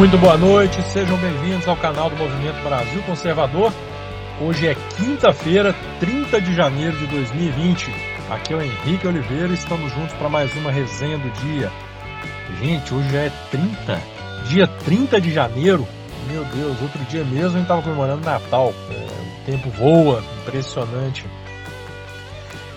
Muito 0.00 0.16
boa 0.16 0.38
noite, 0.38 0.82
sejam 0.84 1.14
bem-vindos 1.18 1.68
ao 1.68 1.76
canal 1.76 2.08
do 2.08 2.16
Movimento 2.16 2.58
Brasil 2.64 3.02
Conservador. 3.02 3.70
Hoje 4.40 4.68
é 4.68 4.74
quinta-feira, 4.96 5.74
30 6.00 6.40
de 6.40 6.54
janeiro 6.54 6.96
de 6.96 7.06
2020. 7.06 7.92
Aqui 8.30 8.54
é 8.54 8.56
o 8.56 8.62
Henrique 8.62 9.06
Oliveira 9.06 9.48
e 9.48 9.52
estamos 9.52 9.92
juntos 9.92 10.14
para 10.14 10.30
mais 10.30 10.56
uma 10.56 10.72
resenha 10.72 11.18
do 11.18 11.28
dia. 11.42 11.70
Gente, 12.58 12.94
hoje 12.94 13.10
já 13.10 13.18
é 13.18 13.32
30, 13.50 14.00
dia 14.48 14.66
30 14.66 15.20
de 15.20 15.34
janeiro. 15.34 15.86
Meu 16.30 16.46
Deus, 16.46 16.80
outro 16.80 17.04
dia 17.04 17.22
mesmo 17.22 17.48
a 17.48 17.50
gente 17.50 17.62
estava 17.64 17.82
comemorando 17.82 18.24
Natal. 18.24 18.72
É, 18.90 18.94
o 18.94 19.44
tempo 19.44 19.68
voa, 19.68 20.24
impressionante. 20.40 21.26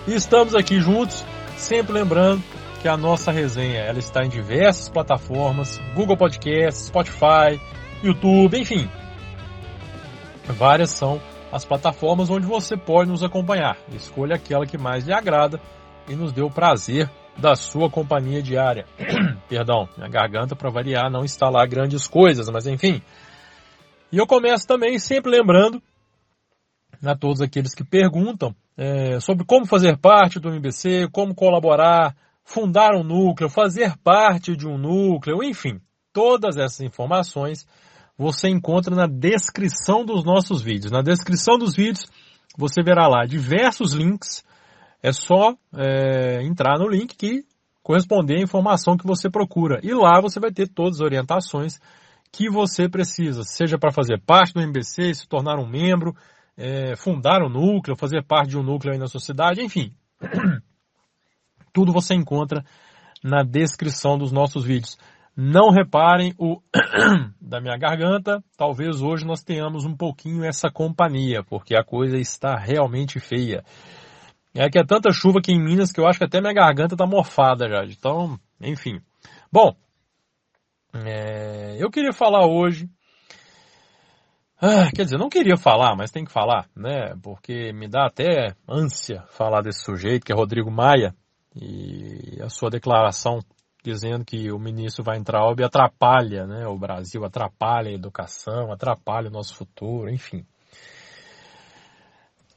E 0.06 0.14
estamos 0.14 0.54
aqui 0.54 0.78
juntos, 0.78 1.24
sempre 1.56 1.94
lembrando 1.94 2.42
que 2.84 2.88
a 2.88 2.98
nossa 2.98 3.32
resenha 3.32 3.80
ela 3.80 3.98
está 3.98 4.26
em 4.26 4.28
diversas 4.28 4.90
plataformas, 4.90 5.80
Google 5.94 6.18
Podcasts, 6.18 6.88
Spotify, 6.88 7.58
YouTube, 8.02 8.60
enfim. 8.60 8.90
Várias 10.44 10.90
são 10.90 11.18
as 11.50 11.64
plataformas 11.64 12.28
onde 12.28 12.46
você 12.46 12.76
pode 12.76 13.08
nos 13.08 13.22
acompanhar. 13.22 13.78
Escolha 13.94 14.36
aquela 14.36 14.66
que 14.66 14.76
mais 14.76 15.06
lhe 15.06 15.14
agrada 15.14 15.58
e 16.06 16.14
nos 16.14 16.30
dê 16.30 16.42
o 16.42 16.50
prazer 16.50 17.10
da 17.38 17.56
sua 17.56 17.88
companhia 17.88 18.42
diária. 18.42 18.84
Perdão, 19.48 19.88
minha 19.96 20.10
garganta 20.10 20.54
para 20.54 20.68
variar 20.68 21.10
não 21.10 21.24
está 21.24 21.48
lá 21.48 21.64
grandes 21.64 22.06
coisas, 22.06 22.50
mas 22.50 22.66
enfim. 22.66 23.00
E 24.12 24.18
eu 24.18 24.26
começo 24.26 24.66
também 24.66 24.98
sempre 24.98 25.30
lembrando 25.30 25.82
a 27.02 27.16
todos 27.16 27.40
aqueles 27.40 27.74
que 27.74 27.82
perguntam 27.82 28.54
é, 28.76 29.18
sobre 29.20 29.46
como 29.46 29.64
fazer 29.64 29.96
parte 29.96 30.38
do 30.38 30.50
MBC, 30.50 31.08
como 31.10 31.34
colaborar, 31.34 32.14
fundar 32.44 32.94
um 32.94 33.02
núcleo, 33.02 33.48
fazer 33.48 33.96
parte 33.98 34.56
de 34.56 34.66
um 34.66 34.76
núcleo, 34.76 35.42
enfim, 35.42 35.80
todas 36.12 36.56
essas 36.56 36.80
informações 36.80 37.66
você 38.16 38.48
encontra 38.48 38.94
na 38.94 39.06
descrição 39.06 40.04
dos 40.04 40.24
nossos 40.24 40.62
vídeos. 40.62 40.92
Na 40.92 41.02
descrição 41.02 41.58
dos 41.58 41.74
vídeos 41.74 42.06
você 42.56 42.82
verá 42.82 43.08
lá 43.08 43.24
diversos 43.24 43.92
links. 43.92 44.44
É 45.02 45.12
só 45.12 45.54
é, 45.76 46.42
entrar 46.42 46.78
no 46.78 46.88
link 46.88 47.16
que 47.16 47.44
corresponder 47.82 48.36
à 48.36 48.42
informação 48.42 48.96
que 48.96 49.06
você 49.06 49.28
procura. 49.28 49.80
E 49.82 49.92
lá 49.92 50.20
você 50.20 50.38
vai 50.38 50.52
ter 50.52 50.68
todas 50.68 50.96
as 50.96 51.00
orientações 51.00 51.78
que 52.32 52.48
você 52.50 52.88
precisa, 52.88 53.42
seja 53.44 53.78
para 53.78 53.92
fazer 53.92 54.20
parte 54.20 54.54
do 54.54 54.60
MBC, 54.60 55.14
se 55.14 55.28
tornar 55.28 55.56
um 55.58 55.68
membro, 55.68 56.16
é, 56.56 56.96
fundar 56.96 57.42
um 57.42 57.48
núcleo, 57.48 57.96
fazer 57.96 58.24
parte 58.24 58.50
de 58.50 58.58
um 58.58 58.62
núcleo 58.62 58.92
aí 58.92 58.98
na 58.98 59.06
sociedade, 59.06 59.62
enfim. 59.62 59.92
Tudo 61.74 61.92
você 61.92 62.14
encontra 62.14 62.64
na 63.22 63.42
descrição 63.42 64.16
dos 64.16 64.30
nossos 64.30 64.64
vídeos. 64.64 64.96
Não 65.36 65.70
reparem 65.70 66.32
o 66.38 66.60
da 67.42 67.60
minha 67.60 67.76
garganta. 67.76 68.42
Talvez 68.56 69.02
hoje 69.02 69.26
nós 69.26 69.42
tenhamos 69.42 69.84
um 69.84 69.96
pouquinho 69.96 70.44
essa 70.44 70.70
companhia, 70.70 71.42
porque 71.42 71.74
a 71.74 71.82
coisa 71.82 72.16
está 72.16 72.56
realmente 72.56 73.18
feia. 73.18 73.64
É 74.54 74.70
que 74.70 74.78
é 74.78 74.84
tanta 74.84 75.10
chuva 75.10 75.40
aqui 75.40 75.52
em 75.52 75.60
Minas 75.60 75.90
que 75.90 75.98
eu 75.98 76.06
acho 76.06 76.20
que 76.20 76.24
até 76.24 76.40
minha 76.40 76.54
garganta 76.54 76.94
está 76.94 77.04
morfada 77.06 77.68
já. 77.68 77.84
Então, 77.84 78.38
enfim. 78.60 79.00
Bom, 79.50 79.74
é, 80.94 81.76
eu 81.80 81.90
queria 81.90 82.12
falar 82.12 82.46
hoje. 82.46 82.88
Ah, 84.60 84.88
quer 84.94 85.02
dizer, 85.02 85.18
não 85.18 85.28
queria 85.28 85.56
falar, 85.56 85.96
mas 85.96 86.12
tem 86.12 86.24
que 86.24 86.30
falar, 86.30 86.68
né? 86.76 87.16
Porque 87.20 87.72
me 87.72 87.88
dá 87.88 88.06
até 88.06 88.54
ânsia 88.68 89.24
falar 89.30 89.60
desse 89.60 89.82
sujeito, 89.84 90.24
que 90.24 90.32
é 90.32 90.36
Rodrigo 90.36 90.70
Maia, 90.70 91.12
e 91.54 92.40
a 92.42 92.48
sua 92.48 92.70
declaração 92.70 93.40
dizendo 93.84 94.24
que 94.24 94.50
o 94.50 94.58
ministro 94.58 95.04
e 95.60 95.64
atrapalha 95.64 96.46
né, 96.46 96.66
o 96.66 96.78
Brasil, 96.78 97.22
atrapalha 97.22 97.90
a 97.90 97.94
educação, 97.94 98.72
atrapalha 98.72 99.28
o 99.28 99.32
nosso 99.32 99.54
futuro, 99.54 100.10
enfim. 100.10 100.44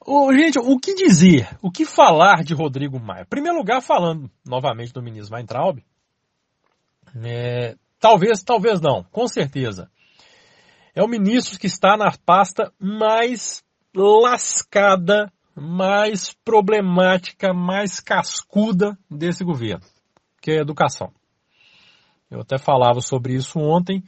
Oh, 0.05 0.33
gente, 0.33 0.57
o 0.57 0.79
que 0.79 0.95
dizer? 0.95 1.49
O 1.61 1.69
que 1.69 1.85
falar 1.85 2.41
de 2.45 2.53
Rodrigo 2.53 2.97
Maia? 2.97 3.23
Em 3.23 3.29
primeiro 3.29 3.57
lugar, 3.57 3.81
falando 3.81 4.31
novamente 4.45 4.93
do 4.93 5.03
ministro 5.03 5.35
Weintraub, 5.35 5.83
é, 7.21 7.75
talvez, 7.99 8.41
talvez 8.41 8.79
não, 8.79 9.03
com 9.03 9.27
certeza. 9.27 9.91
É 10.95 11.03
o 11.03 11.09
ministro 11.09 11.59
que 11.59 11.67
está 11.67 11.97
na 11.97 12.09
pasta 12.25 12.71
mais 12.79 13.61
lascada 13.93 15.29
mais 15.59 16.33
problemática, 16.45 17.53
mais 17.53 17.99
cascuda 17.99 18.97
desse 19.09 19.43
governo, 19.43 19.83
que 20.41 20.51
é 20.51 20.59
a 20.59 20.61
educação. 20.61 21.11
Eu 22.29 22.41
até 22.41 22.57
falava 22.57 23.01
sobre 23.01 23.33
isso 23.33 23.57
ontem, 23.59 24.03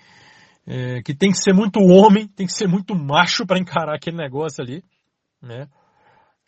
é, 0.67 1.01
que 1.01 1.15
tem 1.15 1.31
que 1.31 1.37
ser 1.37 1.53
muito 1.53 1.79
homem, 1.79 2.27
tem 2.27 2.45
que 2.45 2.53
ser 2.53 2.67
muito 2.67 2.93
macho 2.93 3.45
para 3.45 3.59
encarar 3.59 3.95
aquele 3.95 4.17
negócio 4.17 4.63
ali, 4.63 4.83
né? 5.41 5.67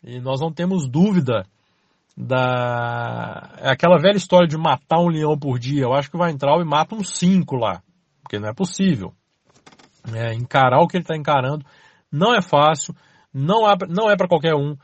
E 0.04 0.20
nós 0.20 0.40
não 0.40 0.52
temos 0.52 0.88
dúvida 0.88 1.44
da 2.16 3.54
é 3.58 3.70
aquela 3.70 3.98
velha 3.98 4.16
história 4.16 4.46
de 4.46 4.56
matar 4.56 4.98
um 4.98 5.08
leão 5.08 5.38
por 5.38 5.58
dia. 5.58 5.82
Eu 5.82 5.94
acho 5.94 6.10
que 6.10 6.16
vai 6.16 6.30
entrar 6.30 6.60
e 6.60 6.64
mata 6.64 6.94
uns 6.94 7.16
cinco 7.16 7.56
lá, 7.56 7.82
porque 8.22 8.38
não 8.38 8.48
é 8.48 8.54
possível. 8.54 9.12
É, 10.12 10.34
encarar 10.34 10.80
o 10.80 10.88
que 10.88 10.96
ele 10.96 11.04
está 11.04 11.16
encarando 11.16 11.64
não 12.10 12.34
é 12.34 12.42
fácil 12.42 12.94
não, 13.32 13.66
há, 13.66 13.76
não 13.88 14.10
é 14.10 14.16
para 14.16 14.28
qualquer 14.28 14.54
um. 14.54 14.76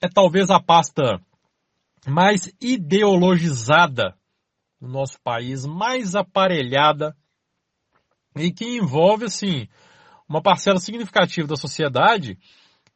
É 0.00 0.08
talvez 0.08 0.50
a 0.50 0.60
pasta 0.60 1.20
mais 2.06 2.52
ideologizada 2.60 4.16
no 4.80 4.88
nosso 4.88 5.20
país, 5.22 5.66
mais 5.66 6.14
aparelhada 6.14 7.16
e 8.36 8.52
que 8.52 8.76
envolve, 8.76 9.24
assim, 9.24 9.66
uma 10.28 10.42
parcela 10.42 10.78
significativa 10.78 11.48
da 11.48 11.56
sociedade 11.56 12.38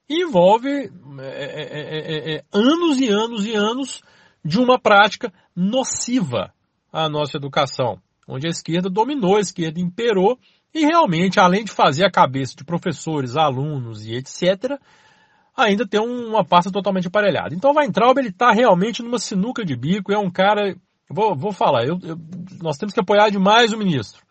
envolve 0.09 0.69
é 0.69 0.91
é, 1.21 1.63
é, 1.63 2.35
é, 2.35 2.35
é, 2.37 2.45
anos 2.53 3.01
e 3.01 3.09
anos 3.09 3.47
e 3.47 3.55
anos 3.55 4.03
de 4.45 4.59
uma 4.59 4.79
prática 4.79 5.33
nociva 5.55 6.53
à 6.93 7.09
nossa 7.09 7.37
educação, 7.37 8.01
onde 8.29 8.47
a 8.47 8.51
esquerda 8.51 8.91
dominou, 8.91 9.37
a 9.37 9.41
esquerda 9.41 9.81
imperou 9.81 10.39
e 10.75 10.85
realmente, 10.87 11.39
além 11.39 11.65
de 11.65 11.71
fazer 11.71 12.05
a 12.05 12.11
cabeça 12.11 12.57
de 12.57 12.65
professores, 12.65 13.37
alunos 13.37 14.07
e 14.07 14.15
etc., 14.15 14.79
ainda 15.57 15.87
tem 15.87 16.01
uma 16.01 16.45
pasta 16.45 16.71
totalmente 16.71 17.09
aparelhada. 17.09 17.55
Então 17.55 17.71
o 17.71 17.77
Weintraub 17.77 18.19
ele 18.19 18.29
está 18.29 18.53
realmente 18.53 19.03
numa 19.03 19.19
sinuca 19.19 19.65
de 19.65 19.77
bico, 19.77 20.13
é 20.13 20.19
um 20.19 20.31
cara, 20.31 20.75
vou, 21.09 21.37
vou 21.37 21.53
falar, 21.53 21.85
eu, 21.85 21.99
eu, 22.03 22.17
nós 22.63 22.79
temos 22.79 22.95
que 22.95 23.01
apoiar 23.01 23.29
demais 23.29 23.73
o 23.73 23.79
ministro, 23.79 24.23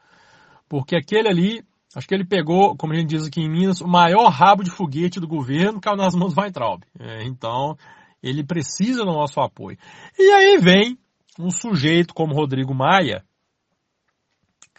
porque 0.68 0.96
aquele 0.96 1.28
ali, 1.28 1.64
acho 1.96 2.08
que 2.08 2.16
ele 2.16 2.26
pegou, 2.26 2.76
como 2.76 2.94
a 2.94 2.96
gente 2.96 3.10
diz 3.10 3.28
aqui 3.28 3.42
em 3.42 3.50
Minas, 3.50 3.82
o 3.82 3.88
maior 3.88 4.30
rabo 4.30 4.64
de 4.64 4.72
foguete 4.72 5.20
do 5.20 5.28
governo 5.28 5.80
caiu 5.80 5.98
nas 5.98 6.16
mãos 6.16 6.34
do 6.34 6.42
Weintraub. 6.42 6.82
É, 7.00 7.24
então 7.24 7.78
ele 8.24 8.44
precisa 8.44 9.04
do 9.04 9.12
nosso 9.12 9.40
apoio. 9.40 9.78
E 10.18 10.32
aí 10.32 10.58
vem 10.58 10.98
um 11.40 11.50
sujeito 11.50 12.14
como 12.14 12.36
Rodrigo 12.36 12.74
Maia, 12.74 13.24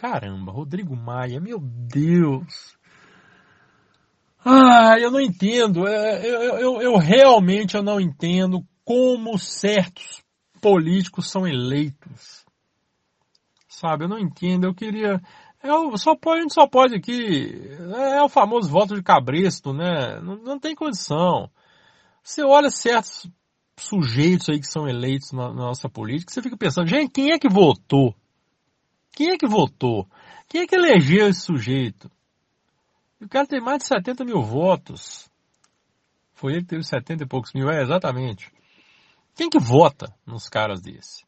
Caramba, 0.02 0.50
Rodrigo 0.50 0.96
Maia, 0.96 1.40
meu 1.40 1.60
Deus. 1.60 2.76
Ah, 4.44 4.98
eu 4.98 5.12
não 5.12 5.20
entendo. 5.20 5.86
É, 5.86 6.26
eu, 6.26 6.58
eu, 6.58 6.82
eu 6.82 6.96
realmente 6.96 7.76
eu 7.76 7.84
não 7.84 8.00
entendo 8.00 8.66
como 8.84 9.38
certos 9.38 10.20
políticos 10.60 11.30
são 11.30 11.46
eleitos. 11.46 12.44
Sabe, 13.68 14.06
eu 14.06 14.08
não 14.08 14.18
entendo. 14.18 14.64
Eu 14.64 14.74
queria. 14.74 15.22
Eu 15.62 15.96
só 15.96 16.16
pode, 16.16 16.40
a 16.40 16.42
gente 16.42 16.54
só 16.54 16.66
pode 16.66 16.96
aqui. 16.96 17.55
É, 17.94 18.19
é 18.19 18.22
o 18.25 18.28
famoso 18.28 18.69
voto 18.69 18.96
de 18.96 19.05
cabresto, 19.05 19.72
né? 19.72 20.20
Não, 20.20 20.34
não 20.34 20.58
tem 20.58 20.75
condição. 20.75 21.48
Você 22.25 22.43
olha 22.43 22.70
certos 22.70 23.31
sujeitos 23.78 24.48
aí 24.48 24.58
que 24.58 24.66
são 24.66 24.88
eleitos 24.88 25.31
na, 25.31 25.50
na 25.50 25.62
nossa 25.66 25.88
política, 25.88 26.32
você 26.32 26.43
fica 26.43 26.56
pensando, 26.56 26.88
gente, 26.88 27.12
quem 27.12 27.31
é 27.31 27.38
que 27.38 27.48
votou? 27.48 28.16
Quem 29.12 29.31
é 29.31 29.38
que 29.38 29.47
votou? 29.47 30.09
Quem 30.49 30.62
é 30.62 30.67
que 30.67 30.75
elegeu 30.75 31.29
esse 31.29 31.43
sujeito? 31.43 32.11
O 33.20 33.29
cara 33.29 33.47
tem 33.47 33.61
mais 33.61 33.79
de 33.79 33.87
70 33.87 34.25
mil 34.25 34.43
votos. 34.43 35.31
Foi 36.35 36.53
ele 36.53 36.62
que 36.62 36.69
teve 36.69 36.82
70 36.82 37.23
e 37.23 37.26
poucos 37.26 37.53
mil, 37.53 37.70
é, 37.70 37.82
exatamente. 37.82 38.50
Quem 39.35 39.49
que 39.49 39.59
vota 39.59 40.14
nos 40.26 40.49
caras 40.49 40.81
desse? 40.81 41.23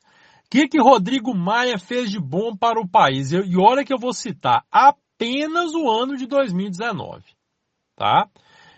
O 0.46 0.50
que 0.50 0.68
que 0.68 0.80
Rodrigo 0.80 1.34
Maia 1.34 1.78
fez 1.78 2.10
de 2.10 2.18
bom 2.18 2.56
para 2.56 2.80
o 2.80 2.88
país? 2.88 3.32
E 3.32 3.56
olha 3.56 3.84
que 3.84 3.92
eu 3.92 3.98
vou 3.98 4.12
citar 4.12 4.64
apenas 4.70 5.72
o 5.74 5.88
ano 5.90 6.16
de 6.16 6.26
2019, 6.26 7.22
tá? 7.94 8.28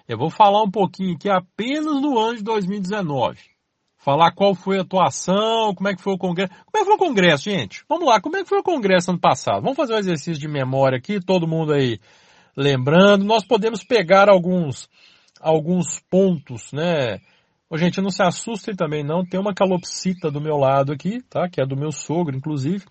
Eu 0.07 0.19
vou 0.19 0.31
falar 0.31 0.63
um 0.63 0.71
pouquinho 0.71 1.15
aqui 1.15 1.29
apenas 1.29 2.01
no 2.01 2.19
ano 2.19 2.37
de 2.37 2.45
2019 2.45 3.56
falar 4.07 4.31
qual 4.31 4.55
foi 4.55 4.79
a 4.79 4.83
atuação, 4.83 5.75
como 5.75 5.89
é 5.89 5.97
que 5.97 6.01
foi 6.01 6.15
o 6.15 6.19
congresso. 6.19 6.53
Como 6.65 6.77
é 6.77 6.79
que 6.79 6.85
foi 6.85 6.95
o 6.95 7.09
congresso, 7.09 7.51
gente? 7.51 7.85
Vamos 7.89 8.07
lá, 8.07 8.21
como 8.21 8.37
é 8.37 8.45
que 8.45 8.49
foi 8.49 8.61
o 8.61 8.63
congresso 8.63 9.11
ano 9.11 9.19
passado? 9.19 9.63
Vamos 9.63 9.77
fazer 9.77 9.95
um 9.95 9.99
exercício 9.99 10.41
de 10.41 10.47
memória 10.47 10.97
aqui, 10.97 11.19
todo 11.19 11.49
mundo 11.49 11.73
aí 11.73 11.99
lembrando. 12.57 13.25
Nós 13.25 13.45
podemos 13.45 13.83
pegar 13.83 14.29
alguns 14.29 14.89
alguns 15.41 15.99
pontos, 16.09 16.73
né? 16.73 17.19
Ô, 17.69 17.77
gente, 17.77 18.01
não 18.01 18.11
se 18.11 18.23
assustem 18.23 18.77
também 18.77 19.03
não, 19.03 19.27
tem 19.27 19.41
uma 19.41 19.53
calopsita 19.53 20.31
do 20.31 20.41
meu 20.41 20.57
lado 20.57 20.93
aqui, 20.93 21.21
tá? 21.29 21.49
Que 21.49 21.61
é 21.61 21.67
do 21.67 21.77
meu 21.77 21.91
sogro, 21.91 22.37
inclusive. 22.37 22.85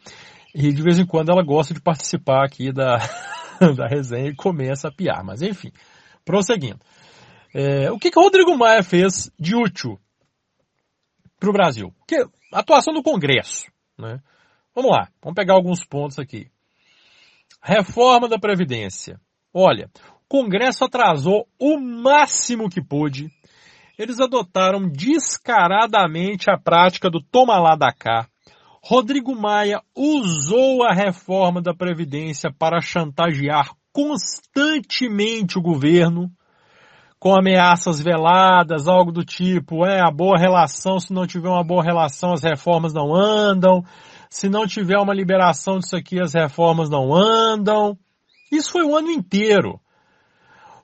E 0.53 0.73
de 0.73 0.81
vez 0.81 0.99
em 0.99 1.05
quando 1.05 1.31
ela 1.31 1.43
gosta 1.43 1.73
de 1.73 1.81
participar 1.81 2.43
aqui 2.43 2.73
da, 2.73 2.97
da 3.73 3.87
resenha 3.87 4.31
e 4.31 4.35
começa 4.35 4.89
a 4.89 4.91
piar. 4.93 5.23
Mas 5.23 5.41
enfim, 5.41 5.71
prosseguindo. 6.25 6.81
É, 7.53 7.89
o 7.89 7.97
que, 7.97 8.11
que 8.11 8.19
o 8.19 8.21
Rodrigo 8.21 8.57
Maia 8.57 8.83
fez 8.83 9.31
de 9.39 9.55
útil 9.55 9.97
para 11.39 11.49
o 11.49 11.53
Brasil? 11.53 11.93
Que, 12.07 12.25
atuação 12.53 12.93
do 12.93 13.03
Congresso. 13.03 13.65
Né? 13.97 14.19
Vamos 14.73 14.91
lá, 14.91 15.07
vamos 15.21 15.35
pegar 15.35 15.53
alguns 15.53 15.85
pontos 15.85 16.19
aqui. 16.19 16.47
Reforma 17.61 18.27
da 18.27 18.37
Previdência. 18.37 19.19
Olha, 19.53 19.89
o 20.25 20.27
Congresso 20.27 20.83
atrasou 20.83 21.47
o 21.59 21.79
máximo 21.79 22.69
que 22.69 22.81
pôde. 22.81 23.29
Eles 23.97 24.19
adotaram 24.19 24.87
descaradamente 24.89 26.49
a 26.49 26.57
prática 26.57 27.09
do 27.09 27.21
toma 27.21 27.57
lá 27.57 27.75
da 27.75 27.91
cá. 27.93 28.27
Rodrigo 28.83 29.33
Maia 29.35 29.81
usou 29.95 30.83
a 30.83 30.93
reforma 30.93 31.61
da 31.61 31.73
Previdência 31.73 32.51
para 32.51 32.81
chantagear 32.81 33.71
constantemente 33.91 35.57
o 35.57 35.61
governo 35.61 36.29
com 37.25 37.35
ameaças 37.35 37.99
veladas, 37.99 38.87
algo 38.87 39.11
do 39.11 39.25
tipo, 39.25 39.83
é 39.83 39.99
a 39.99 40.11
boa 40.11 40.37
relação, 40.37 40.99
se 40.99 41.11
não 41.11 41.25
tiver 41.25 41.49
uma 41.49 41.63
boa 41.63 41.83
relação 41.83 42.33
as 42.33 42.43
reformas 42.43 42.93
não 42.93 43.15
andam, 43.15 43.83
se 44.29 44.47
não 44.47 44.67
tiver 44.67 44.99
uma 44.99 45.11
liberação 45.11 45.79
disso 45.79 45.95
aqui 45.95 46.21
as 46.21 46.35
reformas 46.35 46.87
não 46.87 47.15
andam. 47.15 47.97
Isso 48.51 48.71
foi 48.71 48.83
o 48.83 48.95
ano 48.95 49.09
inteiro. 49.09 49.79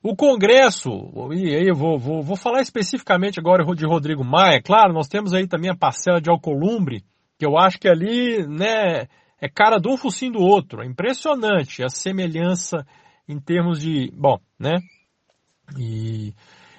O 0.01 0.15
Congresso, 0.15 0.89
e 1.31 1.55
aí 1.55 1.67
eu 1.67 1.75
vou, 1.75 1.99
vou, 1.99 2.23
vou 2.23 2.35
falar 2.35 2.61
especificamente 2.61 3.39
agora 3.39 3.63
de 3.75 3.85
Rodrigo 3.85 4.23
Maia, 4.23 4.59
claro, 4.63 4.93
nós 4.93 5.07
temos 5.07 5.35
aí 5.35 5.47
também 5.47 5.69
a 5.69 5.77
parcela 5.77 6.19
de 6.19 6.31
Alcolumbre, 6.31 7.03
que 7.37 7.45
eu 7.45 7.55
acho 7.55 7.77
que 7.77 7.87
ali, 7.87 8.47
né, 8.47 9.05
é 9.39 9.47
cara 9.47 9.77
de 9.77 9.87
um 9.87 9.95
focinho 9.95 10.31
do 10.31 10.39
outro. 10.39 10.81
É 10.81 10.87
impressionante 10.87 11.83
a 11.83 11.89
semelhança 11.89 12.83
em 13.29 13.39
termos 13.39 13.79
de, 13.79 14.11
bom, 14.17 14.39
né? 14.59 14.79
E, 15.77 16.10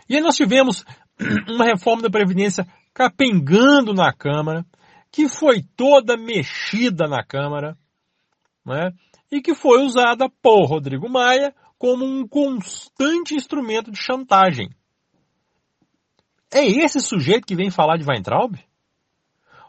e 0.08 0.16
aí 0.16 0.22
nós 0.22 0.36
tivemos 0.36 0.84
uma 1.48 1.64
reforma 1.64 2.02
da 2.02 2.10
Previdência 2.10 2.66
capengando 2.92 3.94
na 3.94 4.12
Câmara, 4.12 4.64
que 5.10 5.28
foi 5.28 5.62
toda 5.76 6.16
mexida 6.16 7.06
na 7.06 7.24
Câmara, 7.24 7.76
né? 8.64 8.90
E 9.30 9.40
que 9.40 9.54
foi 9.54 9.82
usada 9.82 10.28
por 10.42 10.66
Rodrigo 10.66 11.08
Maia 11.08 11.54
como 11.78 12.04
um 12.04 12.26
constante 12.28 13.34
instrumento 13.34 13.90
de 13.90 13.98
chantagem. 13.98 14.70
É 16.52 16.64
esse 16.64 17.00
sujeito 17.00 17.46
que 17.46 17.56
vem 17.56 17.70
falar 17.70 17.96
de 17.96 18.04
Weintraub? 18.04 18.54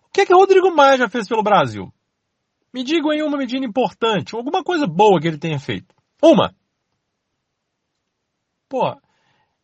O 0.06 0.09
que 0.13 0.21
é 0.21 0.25
que 0.25 0.33
Rodrigo 0.33 0.69
Maia 0.75 0.97
já 0.97 1.09
fez 1.09 1.27
pelo 1.27 1.41
Brasil? 1.41 1.91
Me 2.74 2.83
digam 2.83 3.12
aí 3.12 3.24
uma 3.24 3.38
medida 3.38 3.65
importante, 3.65 4.36
alguma 4.36 4.63
coisa 4.63 4.86
boa 4.86 5.19
que 5.19 5.27
ele 5.27 5.38
tenha 5.38 5.59
feito. 5.59 5.95
Uma. 6.21 6.53
Pô, 8.68 8.95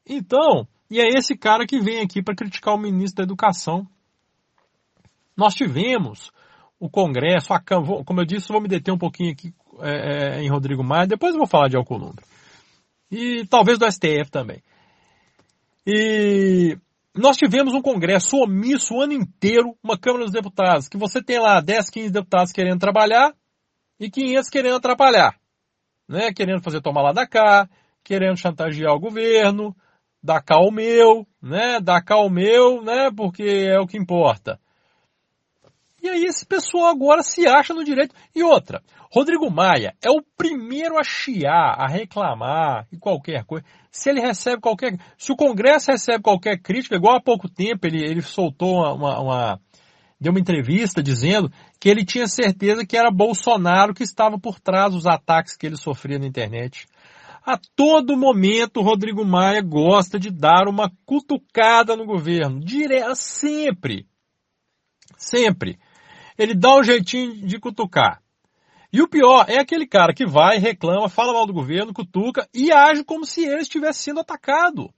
então, 0.09 0.67
e 0.89 0.99
é 0.99 1.07
esse 1.07 1.37
cara 1.37 1.67
que 1.67 1.79
vem 1.79 2.01
aqui 2.01 2.21
para 2.21 2.35
criticar 2.35 2.73
o 2.73 2.79
ministro 2.79 3.17
da 3.17 3.23
Educação. 3.23 3.87
Nós 5.37 5.53
tivemos 5.53 6.31
o 6.79 6.89
Congresso, 6.89 7.53
a 7.53 7.59
Câmara, 7.59 8.03
como 8.03 8.21
eu 8.21 8.25
disse, 8.25 8.51
vou 8.51 8.61
me 8.61 8.67
deter 8.67 8.93
um 8.93 8.97
pouquinho 8.97 9.31
aqui 9.31 9.53
é, 9.81 10.37
é, 10.39 10.41
em 10.41 10.49
Rodrigo 10.49 10.83
Maia, 10.83 11.07
depois 11.07 11.33
eu 11.33 11.37
vou 11.37 11.47
falar 11.47 11.67
de 11.67 11.77
Alcolumbre. 11.77 12.25
E 13.11 13.45
talvez 13.47 13.77
do 13.77 13.89
STF 13.89 14.31
também. 14.31 14.61
E 15.85 16.77
nós 17.15 17.37
tivemos 17.37 17.73
um 17.73 17.81
congresso 17.81 18.37
omisso 18.37 18.95
o 18.95 19.01
ano 19.01 19.13
inteiro, 19.13 19.75
uma 19.83 19.97
Câmara 19.97 20.23
dos 20.23 20.33
Deputados, 20.33 20.87
que 20.87 20.97
você 20.97 21.21
tem 21.21 21.39
lá 21.39 21.59
10, 21.59 21.89
15 21.89 22.11
deputados 22.11 22.51
querendo 22.51 22.79
trabalhar 22.79 23.33
e 23.99 24.09
500 24.09 24.49
querendo 24.49 24.75
atrapalhar. 24.75 25.35
Né? 26.07 26.31
Querendo 26.33 26.63
fazer 26.63 26.81
tomar 26.81 27.01
lá 27.01 27.11
da 27.11 27.27
cá, 27.27 27.69
querendo 28.03 28.37
chantagear 28.37 28.93
o 28.93 28.99
governo, 28.99 29.75
da 30.21 30.41
cá 30.41 30.59
o 30.59 30.71
meu, 30.71 31.25
né? 31.41 31.79
Da 31.79 32.01
cá 32.01 32.17
o 32.17 32.29
meu, 32.29 32.81
né? 32.81 33.09
Porque 33.15 33.43
é 33.43 33.79
o 33.79 33.87
que 33.87 33.97
importa. 33.97 34.59
E 36.01 36.09
aí 36.09 36.23
esse 36.23 36.45
pessoal 36.45 36.87
agora 36.87 37.21
se 37.21 37.45
acha 37.47 37.73
no 37.73 37.83
direito. 37.83 38.15
E 38.33 38.43
outra, 38.43 38.81
Rodrigo 39.11 39.49
Maia 39.51 39.93
é 40.03 40.09
o 40.09 40.23
primeiro 40.37 40.97
a 40.97 41.03
chiar, 41.03 41.75
a 41.77 41.87
reclamar 41.87 42.87
e 42.91 42.97
qualquer 42.97 43.43
coisa. 43.43 43.65
Se 43.91 44.09
ele 44.09 44.21
recebe 44.21 44.61
qualquer. 44.61 44.97
Se 45.17 45.31
o 45.31 45.35
Congresso 45.35 45.91
recebe 45.91 46.21
qualquer 46.21 46.57
crítica, 46.61 46.95
igual 46.95 47.17
há 47.17 47.21
pouco 47.21 47.49
tempo 47.49 47.85
ele, 47.85 48.03
ele 48.03 48.21
soltou 48.21 48.75
uma, 48.75 48.93
uma, 48.93 49.19
uma 49.19 49.61
deu 50.19 50.31
uma 50.31 50.39
entrevista 50.39 51.01
dizendo 51.01 51.51
que 51.79 51.89
ele 51.89 52.05
tinha 52.05 52.27
certeza 52.27 52.85
que 52.85 52.97
era 52.97 53.09
Bolsonaro 53.09 53.93
que 53.93 54.03
estava 54.03 54.37
por 54.37 54.59
trás 54.59 54.93
dos 54.93 55.07
ataques 55.07 55.55
que 55.55 55.65
ele 55.65 55.77
sofria 55.77 56.19
na 56.19 56.27
internet. 56.27 56.87
A 57.49 57.59
todo 57.75 58.15
momento, 58.15 58.79
Rodrigo 58.79 59.25
Maia 59.25 59.59
gosta 59.59 60.19
de 60.19 60.29
dar 60.29 60.67
uma 60.67 60.91
cutucada 61.03 61.95
no 61.95 62.05
governo. 62.05 62.59
Dire... 62.59 63.01
Sempre. 63.15 64.07
Sempre. 65.17 65.79
Ele 66.37 66.53
dá 66.53 66.77
um 66.77 66.83
jeitinho 66.83 67.47
de 67.47 67.59
cutucar. 67.59 68.21
E 68.93 69.01
o 69.01 69.07
pior 69.07 69.45
é 69.49 69.59
aquele 69.59 69.87
cara 69.87 70.13
que 70.13 70.27
vai, 70.27 70.59
reclama, 70.59 71.09
fala 71.09 71.33
mal 71.33 71.47
do 71.47 71.53
governo, 71.53 71.91
cutuca 71.91 72.47
e 72.53 72.71
age 72.71 73.03
como 73.03 73.25
se 73.25 73.43
ele 73.43 73.63
estivesse 73.63 74.03
sendo 74.03 74.19
atacado. 74.19 74.93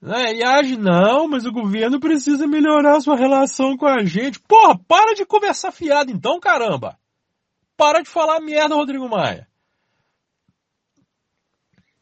Né? 0.00 0.36
E 0.36 0.42
age, 0.42 0.78
não, 0.78 1.28
mas 1.28 1.44
o 1.44 1.52
governo 1.52 2.00
precisa 2.00 2.46
melhorar 2.46 2.98
sua 3.02 3.14
relação 3.14 3.76
com 3.76 3.86
a 3.86 4.02
gente. 4.06 4.40
Porra, 4.40 4.80
para 4.88 5.14
de 5.14 5.26
conversar 5.26 5.70
fiado 5.70 6.10
então, 6.10 6.40
caramba. 6.40 6.98
Para 7.76 8.00
de 8.00 8.08
falar 8.08 8.40
merda, 8.40 8.74
Rodrigo 8.74 9.06
Maia. 9.06 9.49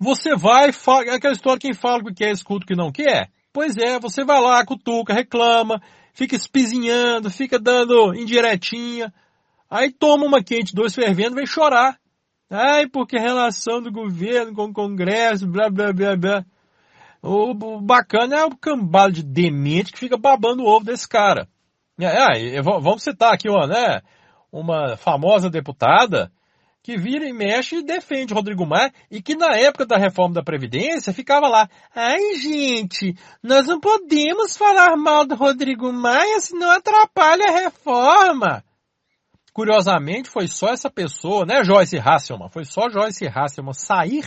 Você 0.01 0.37
vai, 0.37 0.73
fala, 0.73 1.07
é 1.07 1.15
aquela 1.15 1.35
história, 1.35 1.59
quem 1.59 1.75
fala 1.75 2.03
que 2.05 2.15
quer, 2.15 2.31
escuta 2.31 2.65
o 2.65 2.67
que 2.69 2.77
não 2.77 2.93
quer. 2.93 3.31
Pois 3.53 3.77
é, 3.77 3.99
você 3.99 4.25
vai 4.25 4.41
lá, 4.41 4.65
cutuca, 4.65 5.13
reclama, 5.13 5.83
fica 6.13 6.37
espizinhando, 6.37 7.31
fica 7.31 7.59
dando 7.59 8.15
indiretinha. 8.15 9.13
Aí 9.69 9.91
toma 9.91 10.25
uma 10.25 10.43
quente, 10.43 10.75
dois 10.75 10.95
fervendo, 10.95 11.35
vem 11.35 11.47
chorar. 11.47 11.99
Ai, 12.49 12.87
porque 12.87 13.19
relação 13.19 13.83
do 13.83 13.91
governo 13.91 14.55
com 14.55 14.67
o 14.67 14.73
Congresso, 14.73 15.47
blá, 15.47 15.69
blá, 15.69 15.93
blá, 15.93 16.17
blá. 16.17 16.45
O, 17.21 17.51
o 17.51 17.81
bacana 17.81 18.37
é 18.37 18.45
o 18.45 18.57
cambalo 18.57 19.13
de 19.13 19.25
demente 19.25 19.93
que 19.93 19.99
fica 19.99 20.17
babando 20.17 20.63
o 20.63 20.67
ovo 20.67 20.85
desse 20.85 21.09
cara. 21.09 21.49
É, 22.01 22.63
vamos 22.63 23.03
citar 23.03 23.35
aqui, 23.35 23.49
ó, 23.51 23.67
né? 23.67 24.01
Uma 24.53 24.97
famosa 24.97 25.51
deputada 25.51 26.31
que 26.83 26.97
vira 26.97 27.29
e 27.29 27.33
mexe 27.33 27.77
e 27.77 27.83
defende 27.83 28.33
Rodrigo 28.33 28.67
Maia 28.67 28.93
e 29.11 29.21
que 29.21 29.35
na 29.35 29.57
época 29.57 29.85
da 29.85 29.97
reforma 29.97 30.35
da 30.35 30.43
Previdência 30.43 31.13
ficava 31.13 31.49
lá, 31.49 31.69
ai 31.95 32.35
gente, 32.37 33.15
nós 33.43 33.67
não 33.67 33.81
podemos 33.81 34.57
falar 34.57 34.97
mal 34.97 35.27
do 35.27 35.35
Rodrigo 35.35 35.93
Maia 35.93 36.41
senão 36.41 36.71
atrapalha 36.71 37.47
a 37.49 37.61
reforma. 37.65 38.65
Curiosamente, 39.53 40.31
foi 40.31 40.47
só 40.47 40.69
essa 40.69 40.89
pessoa, 40.89 41.45
né, 41.45 41.65
Joyce 41.65 41.99
Hasselman, 41.99 42.49
foi 42.49 42.65
só 42.65 42.89
Joyce 42.89 43.27
Hasselman 43.27 43.75
sair 43.75 44.25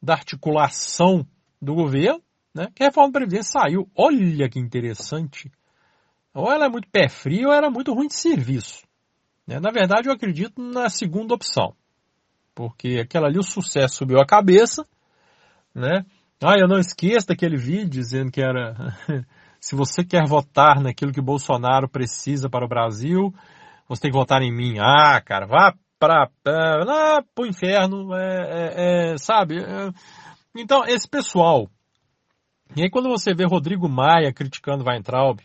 da 0.00 0.14
articulação 0.14 1.26
do 1.60 1.74
governo, 1.74 2.22
né, 2.54 2.68
que 2.72 2.82
a 2.84 2.86
reforma 2.86 3.10
da 3.10 3.18
Previdência 3.18 3.60
saiu. 3.60 3.90
Olha 3.96 4.48
que 4.48 4.60
interessante. 4.60 5.50
Ou 6.32 6.52
ela 6.52 6.66
é 6.66 6.68
muito 6.68 6.88
pé 6.88 7.08
frio 7.08 7.48
ou 7.48 7.54
era 7.54 7.68
muito 7.68 7.92
ruim 7.92 8.06
de 8.06 8.14
serviço. 8.14 8.83
Né. 9.46 9.60
Na 9.60 9.70
verdade, 9.70 10.08
eu 10.08 10.12
acredito 10.12 10.60
na 10.60 10.88
segunda 10.88 11.34
opção. 11.34 11.74
Porque 12.54 13.00
aquela 13.02 13.26
ali, 13.26 13.38
o 13.38 13.42
sucesso 13.42 13.96
subiu 13.96 14.18
a 14.20 14.26
cabeça, 14.26 14.86
né? 15.74 16.04
Ah, 16.42 16.56
eu 16.58 16.68
não 16.68 16.78
esqueço 16.78 17.28
daquele 17.28 17.56
vídeo 17.56 17.88
dizendo 17.88 18.30
que 18.30 18.40
era 18.40 18.74
se 19.60 19.74
você 19.74 20.04
quer 20.04 20.26
votar 20.28 20.80
naquilo 20.80 21.12
que 21.12 21.20
Bolsonaro 21.20 21.88
precisa 21.88 22.50
para 22.50 22.64
o 22.64 22.68
Brasil, 22.68 23.34
você 23.88 24.02
tem 24.02 24.10
que 24.10 24.16
votar 24.16 24.42
em 24.42 24.54
mim. 24.54 24.78
Ah, 24.78 25.20
cara, 25.20 25.46
vá 25.46 25.74
para 25.98 26.28
lá 26.84 27.22
pro 27.34 27.46
inferno, 27.46 28.14
é, 28.14 28.20
é, 28.20 29.12
é, 29.12 29.18
sabe? 29.18 29.58
É, 29.58 29.90
então, 30.54 30.84
esse 30.84 31.08
pessoal. 31.08 31.68
E 32.76 32.82
aí 32.82 32.90
quando 32.90 33.08
você 33.08 33.34
vê 33.34 33.44
Rodrigo 33.46 33.88
Maia 33.88 34.32
criticando 34.32 34.84
Weintraub, 34.84 35.40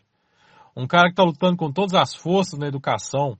um 0.75 0.85
cara 0.85 1.05
que 1.05 1.11
está 1.11 1.23
lutando 1.23 1.57
com 1.57 1.71
todas 1.71 1.93
as 1.93 2.13
forças 2.13 2.59
na 2.59 2.67
educação, 2.67 3.37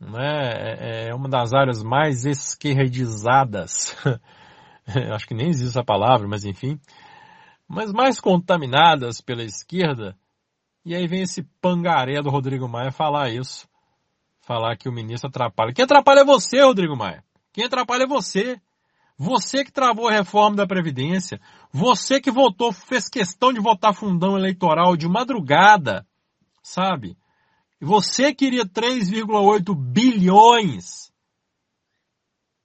né, 0.00 0.52
é, 0.52 1.08
é 1.08 1.14
uma 1.14 1.28
das 1.28 1.52
áreas 1.52 1.82
mais 1.82 2.24
esquerdizadas, 2.24 3.94
acho 5.14 5.26
que 5.26 5.34
nem 5.34 5.48
existe 5.48 5.70
essa 5.70 5.84
palavra, 5.84 6.26
mas 6.26 6.44
enfim, 6.44 6.80
mas 7.68 7.92
mais 7.92 8.20
contaminadas 8.20 9.20
pela 9.20 9.42
esquerda, 9.42 10.16
e 10.84 10.94
aí 10.94 11.06
vem 11.06 11.22
esse 11.22 11.42
pangaré 11.60 12.22
do 12.22 12.30
Rodrigo 12.30 12.68
Maia 12.68 12.90
falar 12.90 13.30
isso 13.30 13.68
falar 14.50 14.76
que 14.76 14.88
o 14.88 14.92
ministro 14.92 15.28
atrapalha. 15.28 15.72
Quem 15.72 15.84
atrapalha 15.84 16.20
é 16.22 16.24
você, 16.24 16.60
Rodrigo 16.60 16.96
Maia. 16.96 17.22
Quem 17.52 17.66
atrapalha 17.66 18.02
é 18.02 18.06
você. 18.06 18.60
Você 19.16 19.64
que 19.64 19.70
travou 19.70 20.08
a 20.08 20.12
reforma 20.12 20.56
da 20.56 20.66
Previdência. 20.66 21.40
Você 21.72 22.20
que 22.20 22.32
votou, 22.32 22.72
fez 22.72 23.08
questão 23.08 23.52
de 23.52 23.60
votar 23.60 23.94
fundão 23.94 24.36
eleitoral 24.36 24.96
de 24.96 25.06
madrugada. 25.06 26.04
Sabe? 26.64 27.16
E 27.80 27.84
você 27.84 28.34
queria 28.34 28.64
3,8 28.64 29.74
bilhões. 29.74 31.10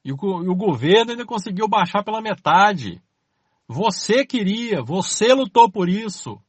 E 0.03 0.12
o, 0.12 0.43
e 0.43 0.50
o 0.50 0.55
governo 0.55 1.12
ainda 1.12 1.25
conseguiu 1.25 1.67
baixar 1.67 2.03
pela 2.03 2.22
metade. 2.22 3.01
Você 3.67 4.25
queria, 4.25 4.84
você 4.84 5.34
lutou 5.34 5.72
por 5.72 5.89
isso. 5.89 6.39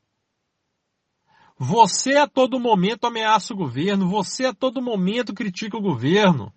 Você 1.58 2.16
a 2.16 2.26
todo 2.26 2.60
momento 2.60 3.06
ameaça 3.06 3.54
o 3.54 3.56
governo, 3.56 4.08
você 4.08 4.46
a 4.46 4.54
todo 4.54 4.82
momento 4.82 5.32
critica 5.32 5.76
o 5.78 5.82
governo. 5.82 6.52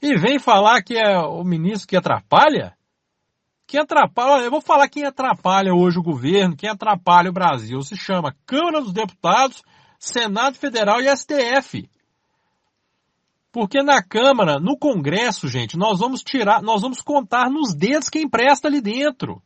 E 0.00 0.14
vem 0.14 0.38
falar 0.38 0.82
que 0.82 0.96
é 0.96 1.18
o 1.18 1.44
ministro 1.44 1.88
que 1.88 1.96
atrapalha? 1.96 2.74
Quem 3.66 3.80
atrapalha, 3.80 4.44
eu 4.44 4.50
vou 4.50 4.62
falar 4.62 4.88
quem 4.88 5.04
atrapalha 5.04 5.74
hoje 5.74 5.98
o 5.98 6.02
governo, 6.02 6.56
quem 6.56 6.70
atrapalha 6.70 7.28
o 7.28 7.34
Brasil. 7.34 7.82
Se 7.82 7.96
chama 7.96 8.34
Câmara 8.46 8.80
dos 8.80 8.94
Deputados, 8.94 9.62
Senado 9.98 10.56
Federal 10.56 11.00
e 11.00 11.16
STF. 11.16 11.88
Porque 13.50 13.82
na 13.82 14.02
Câmara, 14.02 14.58
no 14.58 14.78
Congresso, 14.78 15.48
gente, 15.48 15.76
nós 15.76 15.98
vamos 15.98 16.22
tirar, 16.22 16.62
nós 16.62 16.82
vamos 16.82 17.00
contar 17.00 17.50
nos 17.50 17.74
dedos 17.74 18.08
quem 18.08 18.28
presta 18.28 18.68
ali 18.68 18.80
dentro. 18.80 19.42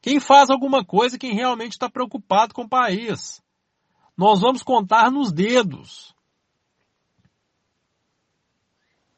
Quem 0.00 0.18
faz 0.18 0.48
alguma 0.48 0.84
coisa, 0.84 1.18
quem 1.18 1.34
realmente 1.34 1.72
está 1.72 1.90
preocupado 1.90 2.54
com 2.54 2.62
o 2.62 2.68
país. 2.68 3.42
Nós 4.16 4.40
vamos 4.40 4.62
contar 4.62 5.10
nos 5.10 5.30
dedos. 5.32 6.14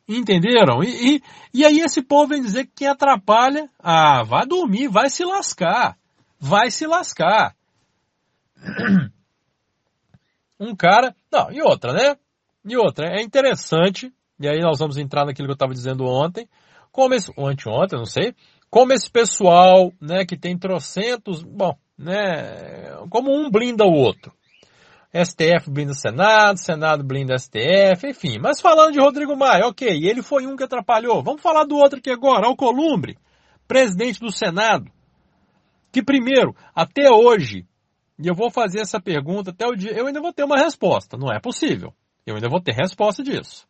Entenderam? 0.09 0.83
E, 0.83 1.17
e, 1.17 1.23
e, 1.55 1.65
aí 1.65 1.79
esse 1.81 2.03
povo 2.03 2.29
vem 2.29 2.43
dizer 2.43 2.67
que 2.67 2.73
quem 2.77 2.89
atrapalha, 2.89 3.71
ah, 3.79 4.23
vai 4.25 4.45
dormir, 4.47 4.89
vai 4.89 5.09
se 5.09 5.25
lascar. 5.25 5.97
Vai 6.39 6.71
se 6.71 6.87
lascar. 6.87 7.55
Um 10.63 10.77
cara. 10.77 11.15
Não, 11.31 11.51
e 11.51 11.61
outra, 11.61 11.93
né? 11.93 12.17
E 12.65 12.77
outra, 12.77 13.09
é 13.09 13.21
interessante, 13.21 14.13
e 14.39 14.49
aí 14.49 14.61
nós 14.61 14.79
vamos 14.79 14.97
entrar 14.97 15.25
naquilo 15.25 15.49
que 15.49 15.53
eu 15.53 15.55
estava 15.55 15.75
dizendo 15.75 16.05
ontem, 16.05 16.49
como 16.93 17.13
esse, 17.15 17.33
ou 17.37 17.49
anteontem, 17.49 17.99
não 17.99 18.07
sei, 18.07 18.35
como 18.71 18.93
esse 18.93 19.11
pessoal, 19.11 19.93
né, 20.01 20.25
que 20.25 20.37
tem 20.37 20.57
trocentos, 20.57 21.43
bom, 21.43 21.77
né, 21.99 22.97
como 23.11 23.35
um 23.35 23.51
blinda 23.51 23.85
o 23.85 23.93
outro. 23.93 24.33
STF 25.13 25.69
blinda 25.69 25.93
Senado, 25.93 26.59
Senado 26.59 27.05
blinda 27.05 27.37
STF, 27.37 28.09
enfim. 28.09 28.39
Mas 28.39 28.61
falando 28.61 28.93
de 28.93 29.01
Rodrigo 29.01 29.37
Maia, 29.37 29.67
ok, 29.67 29.89
ele 29.89 30.23
foi 30.23 30.47
um 30.47 30.57
que 30.57 30.65
atrapalhou. 30.65 31.23
Vamos 31.23 31.43
falar 31.43 31.65
do 31.65 31.77
outro 31.77 31.99
aqui 31.99 32.11
agora, 32.11 32.47
Alcolumbre, 32.47 33.19
presidente 33.69 34.21
do 34.21 34.31
Senado, 34.31 34.91
que 35.91 36.03
primeiro, 36.03 36.55
até 36.75 37.11
hoje, 37.11 37.67
e 38.23 38.29
eu 38.29 38.35
vou 38.35 38.51
fazer 38.51 38.81
essa 38.81 39.01
pergunta 39.01 39.51
até 39.51 39.67
o 39.67 39.75
dia, 39.75 39.93
eu 39.93 40.07
ainda 40.07 40.21
vou 40.21 40.33
ter 40.33 40.45
uma 40.45 40.57
resposta, 40.57 41.17
não 41.17 41.33
é 41.33 41.41
possível. 41.41 41.93
Eu 42.25 42.37
ainda 42.37 42.49
vou 42.49 42.61
ter 42.61 42.73
resposta 42.73 43.23
disso. 43.23 43.67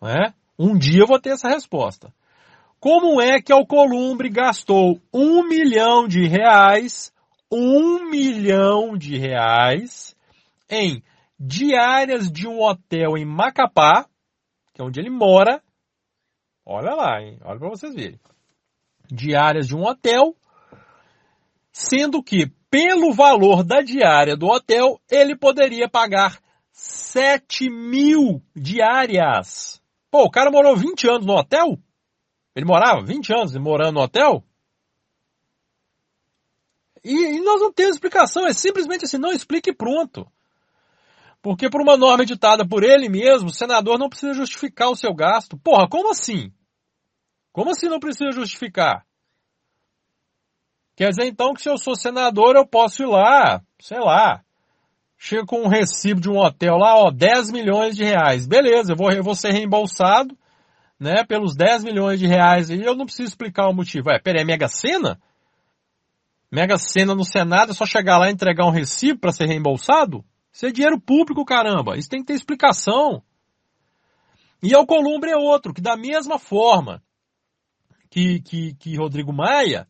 Não 0.00 0.08
é? 0.08 0.32
Um 0.58 0.78
dia 0.78 1.00
eu 1.00 1.06
vou 1.06 1.20
ter 1.20 1.30
essa 1.30 1.48
resposta. 1.48 2.14
Como 2.78 3.20
é 3.20 3.42
que 3.42 3.52
Alcolumbre 3.52 4.28
gastou 4.28 5.00
um 5.12 5.42
milhão 5.48 6.06
de 6.06 6.26
reais, 6.26 7.12
um 7.50 8.08
milhão 8.08 8.96
de 8.96 9.18
reais, 9.18 10.14
em 10.70 11.02
diárias 11.38 12.30
de 12.30 12.46
um 12.46 12.60
hotel 12.60 13.16
em 13.16 13.24
Macapá, 13.24 14.06
que 14.72 14.80
é 14.80 14.84
onde 14.84 15.00
ele 15.00 15.10
mora. 15.10 15.62
Olha 16.64 16.94
lá, 16.94 17.20
hein? 17.20 17.38
Olha 17.44 17.58
para 17.58 17.68
vocês 17.68 17.94
verem. 17.94 18.18
Diárias 19.10 19.66
de 19.66 19.76
um 19.76 19.82
hotel, 19.82 20.34
sendo 21.72 22.22
que 22.22 22.50
pelo 22.74 23.12
valor 23.12 23.62
da 23.62 23.80
diária 23.82 24.36
do 24.36 24.48
hotel, 24.48 25.00
ele 25.08 25.36
poderia 25.36 25.88
pagar 25.88 26.40
7 26.72 27.70
mil 27.70 28.42
diárias. 28.52 29.80
Pô, 30.10 30.24
o 30.24 30.30
cara 30.30 30.50
morou 30.50 30.76
20 30.76 31.08
anos 31.08 31.24
no 31.24 31.34
hotel? 31.34 31.78
Ele 32.52 32.66
morava 32.66 33.00
20 33.00 33.32
anos 33.32 33.56
morando 33.58 33.94
no 33.94 34.00
hotel? 34.00 34.42
E, 37.04 37.36
e 37.36 37.40
nós 37.42 37.60
não 37.60 37.72
temos 37.72 37.94
explicação, 37.94 38.44
é 38.44 38.52
simplesmente 38.52 39.04
assim, 39.04 39.18
não 39.18 39.30
explique 39.30 39.72
pronto. 39.72 40.26
Porque 41.40 41.70
por 41.70 41.80
uma 41.80 41.96
norma 41.96 42.24
editada 42.24 42.66
por 42.66 42.82
ele 42.82 43.08
mesmo, 43.08 43.50
o 43.50 43.54
senador 43.54 44.00
não 44.00 44.08
precisa 44.08 44.34
justificar 44.34 44.90
o 44.90 44.96
seu 44.96 45.14
gasto. 45.14 45.56
Porra, 45.58 45.88
como 45.88 46.10
assim? 46.10 46.52
Como 47.52 47.70
assim 47.70 47.86
não 47.86 48.00
precisa 48.00 48.32
justificar? 48.32 49.06
Quer 50.96 51.10
dizer 51.10 51.26
então 51.26 51.54
que 51.54 51.62
se 51.62 51.68
eu 51.68 51.76
sou 51.76 51.96
senador 51.96 52.54
eu 52.54 52.66
posso 52.66 53.02
ir 53.02 53.06
lá, 53.06 53.60
sei 53.80 53.98
lá, 53.98 54.42
chego 55.18 55.46
com 55.46 55.62
um 55.62 55.68
recibo 55.68 56.20
de 56.20 56.30
um 56.30 56.38
hotel 56.38 56.76
lá, 56.76 56.96
ó, 56.96 57.10
10 57.10 57.50
milhões 57.50 57.96
de 57.96 58.04
reais. 58.04 58.46
Beleza, 58.46 58.92
eu 58.92 58.96
vou, 58.96 59.10
eu 59.10 59.22
vou 59.22 59.34
ser 59.34 59.52
reembolsado, 59.52 60.36
né, 60.98 61.24
pelos 61.24 61.56
10 61.56 61.82
milhões 61.82 62.20
de 62.20 62.26
reais 62.26 62.70
e 62.70 62.80
eu 62.80 62.94
não 62.94 63.06
preciso 63.06 63.28
explicar 63.28 63.68
o 63.68 63.74
motivo. 63.74 64.10
É, 64.10 64.20
peraí, 64.20 64.42
é 64.42 64.44
Mega 64.44 64.68
Sena? 64.68 65.20
Mega 66.50 66.78
Sena 66.78 67.14
no 67.14 67.24
Senado 67.24 67.72
é 67.72 67.74
só 67.74 67.84
chegar 67.84 68.18
lá 68.18 68.28
e 68.28 68.32
entregar 68.32 68.64
um 68.64 68.70
recibo 68.70 69.18
para 69.18 69.32
ser 69.32 69.46
reembolsado? 69.46 70.24
Isso 70.52 70.66
é 70.66 70.70
dinheiro 70.70 71.00
público, 71.00 71.44
caramba. 71.44 71.96
Isso 71.96 72.08
tem 72.08 72.20
que 72.20 72.26
ter 72.26 72.34
explicação. 72.34 73.20
E 74.62 74.72
Alcolumbre 74.72 75.32
é 75.32 75.36
outro, 75.36 75.74
que 75.74 75.82
da 75.82 75.96
mesma 75.96 76.38
forma 76.38 77.02
que, 78.08 78.40
que, 78.40 78.74
que 78.74 78.96
Rodrigo 78.96 79.32
Maia, 79.32 79.88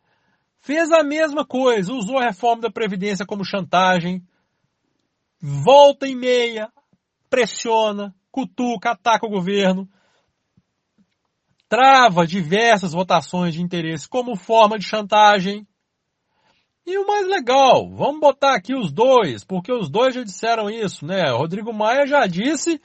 fez 0.64 0.90
a 0.90 1.02
mesma 1.02 1.44
coisa, 1.44 1.92
usou 1.92 2.18
a 2.18 2.25
reforma 2.25 2.62
da 2.62 2.71
Previdência 2.71 3.26
como 3.26 3.44
chantagem, 3.44 4.26
volta 5.38 6.09
e 6.09 6.16
meia, 6.16 6.73
pressiona, 7.28 8.14
cutuca, 8.33 8.92
ataca 8.92 9.26
o 9.26 9.30
governo, 9.30 9.87
trava 11.68 12.26
diversas 12.26 12.92
votações 12.92 13.52
de 13.52 13.62
interesse 13.62 14.09
como 14.09 14.37
forma 14.37 14.78
de 14.78 14.87
chantagem. 14.87 15.66
E 16.87 16.97
o 16.97 17.06
mais 17.06 17.26
legal, 17.26 17.90
vamos 17.90 18.21
botar 18.21 18.54
aqui 18.54 18.75
os 18.75 18.90
dois, 18.90 19.44
porque 19.44 19.71
os 19.71 19.90
dois 19.90 20.14
já 20.14 20.23
disseram 20.23 20.71
isso, 20.71 21.04
né? 21.04 21.30
Rodrigo 21.30 21.75
Maia 21.75 22.06
já 22.06 22.26
disse 22.26 22.80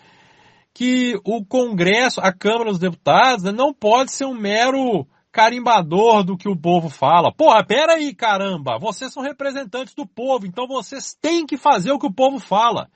que 0.74 1.18
o 1.24 1.46
Congresso, 1.46 2.20
a 2.20 2.34
Câmara 2.34 2.72
dos 2.72 2.80
Deputados, 2.80 3.46
né, 3.46 3.54
não 3.54 3.74
pode 3.74 4.12
ser 4.12 4.26
um 4.26 4.36
mero 4.36 5.08
carimbador 5.32 6.24
do 6.24 6.38
que 6.38 6.50
o 6.50 6.56
povo 6.56 6.90
fala. 6.90 7.32
Porra, 7.32 7.64
pera 7.66 7.94
aí, 7.94 8.14
caramba, 8.14 8.78
vocês 8.80 9.14
são 9.14 9.24
representantes 9.24 9.94
do 9.94 10.06
povo, 10.06 10.46
então 10.46 10.68
vocês 10.68 11.14
têm 11.14 11.46
que 11.46 11.58
fazer 11.58 11.92
o 11.92 12.00
que 12.00 12.08
o 12.08 12.14
povo 12.14 12.40
fala. 12.40 12.90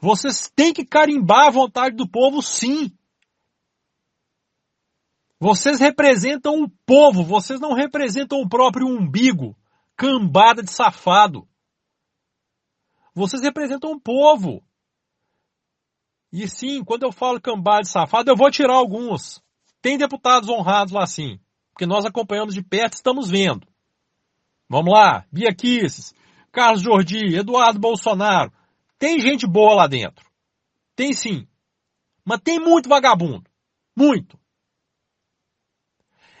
Vocês 0.00 0.50
têm 0.54 0.72
que 0.72 0.84
carimbar 0.84 1.48
a 1.48 1.50
vontade 1.50 1.96
do 1.96 2.08
povo, 2.08 2.42
sim. 2.42 2.92
Vocês 5.38 5.80
representam 5.80 6.62
o 6.62 6.68
povo, 6.86 7.24
vocês 7.24 7.60
não 7.60 7.72
representam 7.72 8.40
o 8.40 8.48
próprio 8.48 8.86
umbigo 8.86 9.56
cambada 9.96 10.62
de 10.62 10.72
safado. 10.72 11.48
Vocês 13.14 13.42
representam 13.42 13.92
um 13.92 13.98
povo. 14.00 14.62
E 16.32 16.48
sim, 16.48 16.82
quando 16.82 17.02
eu 17.02 17.12
falo 17.12 17.40
cambada 17.40 17.82
de 17.82 17.90
safado, 17.90 18.30
eu 18.30 18.36
vou 18.36 18.50
tirar 18.50 18.74
alguns. 18.74 19.42
Tem 19.82 19.98
deputados 19.98 20.48
honrados 20.48 20.92
lá 20.92 21.06
sim. 21.06 21.38
Porque 21.72 21.86
nós 21.86 22.04
acompanhamos 22.04 22.54
de 22.54 22.62
perto 22.62 22.94
estamos 22.94 23.30
vendo. 23.30 23.66
Vamos 24.68 24.92
lá, 24.92 25.26
Bia 25.30 25.54
Kisses, 25.54 26.14
Carlos 26.50 26.82
Jordi, 26.82 27.36
Eduardo 27.36 27.78
Bolsonaro. 27.78 28.52
Tem 28.98 29.18
gente 29.20 29.46
boa 29.46 29.74
lá 29.74 29.86
dentro. 29.86 30.24
Tem 30.94 31.12
sim. 31.12 31.46
Mas 32.24 32.40
tem 32.40 32.60
muito 32.60 32.88
vagabundo. 32.88 33.44
Muito. 33.96 34.38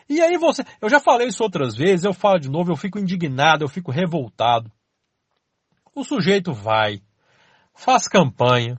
E 0.08 0.20
aí 0.20 0.36
você, 0.36 0.62
eu 0.80 0.88
já 0.88 1.00
falei 1.00 1.28
isso 1.28 1.42
outras 1.42 1.74
vezes, 1.74 2.04
eu 2.04 2.12
falo 2.12 2.38
de 2.38 2.50
novo, 2.50 2.70
eu 2.70 2.76
fico 2.76 2.98
indignado, 2.98 3.64
eu 3.64 3.68
fico 3.68 3.90
revoltado. 3.90 4.70
O 5.94 6.04
sujeito 6.04 6.52
vai, 6.52 7.00
faz 7.74 8.08
campanha, 8.08 8.78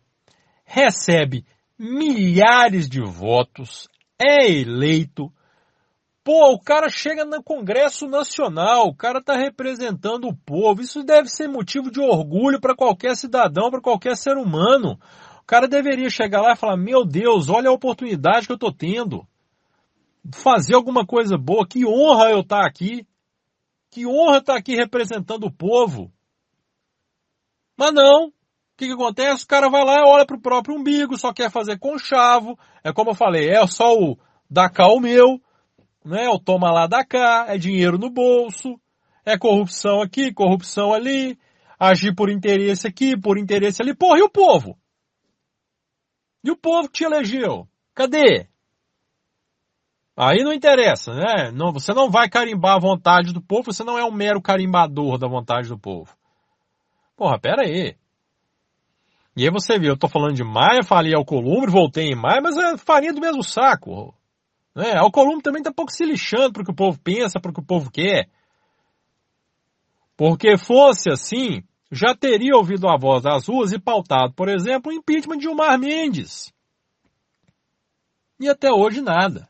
recebe 0.63 1.45
milhares 1.77 2.87
de 2.87 3.01
votos, 3.01 3.87
é 4.19 4.47
eleito. 4.47 5.31
Pô, 6.23 6.53
o 6.53 6.59
cara 6.59 6.87
chega 6.87 7.25
no 7.25 7.43
Congresso 7.43 8.07
Nacional, 8.07 8.87
o 8.87 8.95
cara 8.95 9.19
está 9.19 9.35
representando 9.35 10.25
o 10.25 10.35
povo. 10.35 10.81
Isso 10.81 11.03
deve 11.03 11.27
ser 11.27 11.49
motivo 11.49 11.91
de 11.91 11.99
orgulho 11.99 12.61
para 12.61 12.75
qualquer 12.75 13.15
cidadão, 13.17 13.69
para 13.69 13.81
qualquer 13.81 14.15
ser 14.15 14.37
humano. 14.37 14.97
O 15.41 15.45
cara 15.45 15.67
deveria 15.67 16.09
chegar 16.09 16.41
lá 16.41 16.53
e 16.53 16.55
falar: 16.55 16.77
Meu 16.77 17.03
Deus, 17.03 17.49
olha 17.49 17.69
a 17.69 17.73
oportunidade 17.73 18.45
que 18.47 18.53
eu 18.53 18.55
estou 18.55 18.71
tendo 18.71 19.27
fazer 20.33 20.75
alguma 20.75 21.05
coisa 21.05 21.37
boa. 21.37 21.67
Que 21.67 21.85
honra 21.85 22.31
eu 22.31 22.39
estar 22.39 22.65
aqui. 22.65 23.05
Que 23.91 24.07
honra 24.07 24.37
estar 24.37 24.55
aqui 24.55 24.75
representando 24.75 25.43
o 25.45 25.51
povo. 25.51 26.09
Mas 27.77 27.93
não. 27.93 28.27
O 28.27 28.33
que, 28.77 28.87
que 28.87 28.93
acontece? 28.93 29.43
O 29.43 29.47
cara 29.47 29.69
vai 29.69 29.83
lá 29.83 29.99
e 29.99 30.07
olha 30.07 30.25
para 30.25 30.37
o 30.37 30.41
próprio 30.41 30.75
umbigo, 30.75 31.17
só 31.17 31.31
quer 31.31 31.51
fazer 31.51 31.77
conchavo. 31.77 32.57
É 32.83 32.91
como 32.91 33.11
eu 33.11 33.15
falei, 33.15 33.49
é 33.49 33.67
só 33.67 33.93
o 33.93 34.17
da 34.49 34.69
cá 34.69 34.87
o 34.87 34.99
meu, 34.99 35.39
né? 36.05 36.27
O 36.29 36.39
toma 36.39 36.71
lá 36.71 36.87
da 36.87 37.03
cá, 37.03 37.45
é 37.47 37.57
dinheiro 37.57 37.97
no 37.97 38.09
bolso, 38.09 38.79
é 39.25 39.37
corrupção 39.37 40.01
aqui, 40.01 40.33
corrupção 40.33 40.93
ali, 40.93 41.37
agir 41.79 42.13
por 42.13 42.29
interesse 42.29 42.87
aqui, 42.87 43.19
por 43.19 43.37
interesse 43.37 43.81
ali. 43.81 43.95
Porra, 43.95 44.19
e 44.19 44.23
o 44.23 44.29
povo? 44.29 44.77
E 46.43 46.51
o 46.51 46.57
povo 46.57 46.89
que 46.89 46.99
te 46.99 47.03
elegeu? 47.05 47.67
Cadê? 47.95 48.47
Aí 50.15 50.43
não 50.43 50.53
interessa, 50.53 51.13
né? 51.13 51.51
Não, 51.51 51.71
você 51.71 51.93
não 51.93 52.09
vai 52.09 52.29
carimbar 52.29 52.75
a 52.75 52.79
vontade 52.79 53.33
do 53.33 53.41
povo, 53.41 53.73
você 53.73 53.83
não 53.83 53.97
é 53.97 54.05
um 54.05 54.11
mero 54.11 54.41
carimbador 54.41 55.17
da 55.17 55.27
vontade 55.27 55.69
do 55.69 55.77
povo. 55.77 56.15
Porra, 57.15 57.39
pera 57.39 57.63
aí. 57.63 57.95
E 59.35 59.43
aí 59.43 59.49
você 59.49 59.79
viu, 59.79 59.89
eu 59.89 59.97
tô 59.97 60.07
falando 60.07 60.35
de 60.35 60.43
Maia, 60.43 60.83
falei 60.83 61.15
Alcolumbre, 61.15 61.71
voltei 61.71 62.11
em 62.11 62.15
Maia, 62.15 62.41
mas 62.41 62.55
é 62.55 62.77
farinha 62.77 63.13
do 63.13 63.21
mesmo 63.21 63.43
saco. 63.43 64.13
Né? 64.75 64.95
Alcolumbre 64.97 65.43
também 65.43 65.61
tá 65.61 65.69
um 65.69 65.73
pouco 65.73 65.91
se 65.91 66.03
lixando 66.05 66.53
pro 66.53 66.63
que 66.63 66.71
o 66.71 66.75
povo 66.75 66.99
pensa, 66.99 67.39
pro 67.39 67.53
que 67.53 67.59
o 67.59 67.65
povo 67.65 67.91
quer. 67.91 68.29
Porque 70.17 70.57
fosse 70.57 71.09
assim, 71.09 71.63
já 71.91 72.15
teria 72.15 72.55
ouvido 72.55 72.87
a 72.87 72.97
voz 72.97 73.23
das 73.23 73.47
ruas 73.47 73.71
e 73.71 73.79
pautado, 73.79 74.33
por 74.33 74.49
exemplo, 74.49 74.91
o 74.91 74.95
impeachment 74.95 75.37
de 75.37 75.43
Gilmar 75.43 75.79
Mendes. 75.79 76.51
E 78.39 78.49
até 78.49 78.71
hoje 78.71 79.01
nada. 79.01 79.47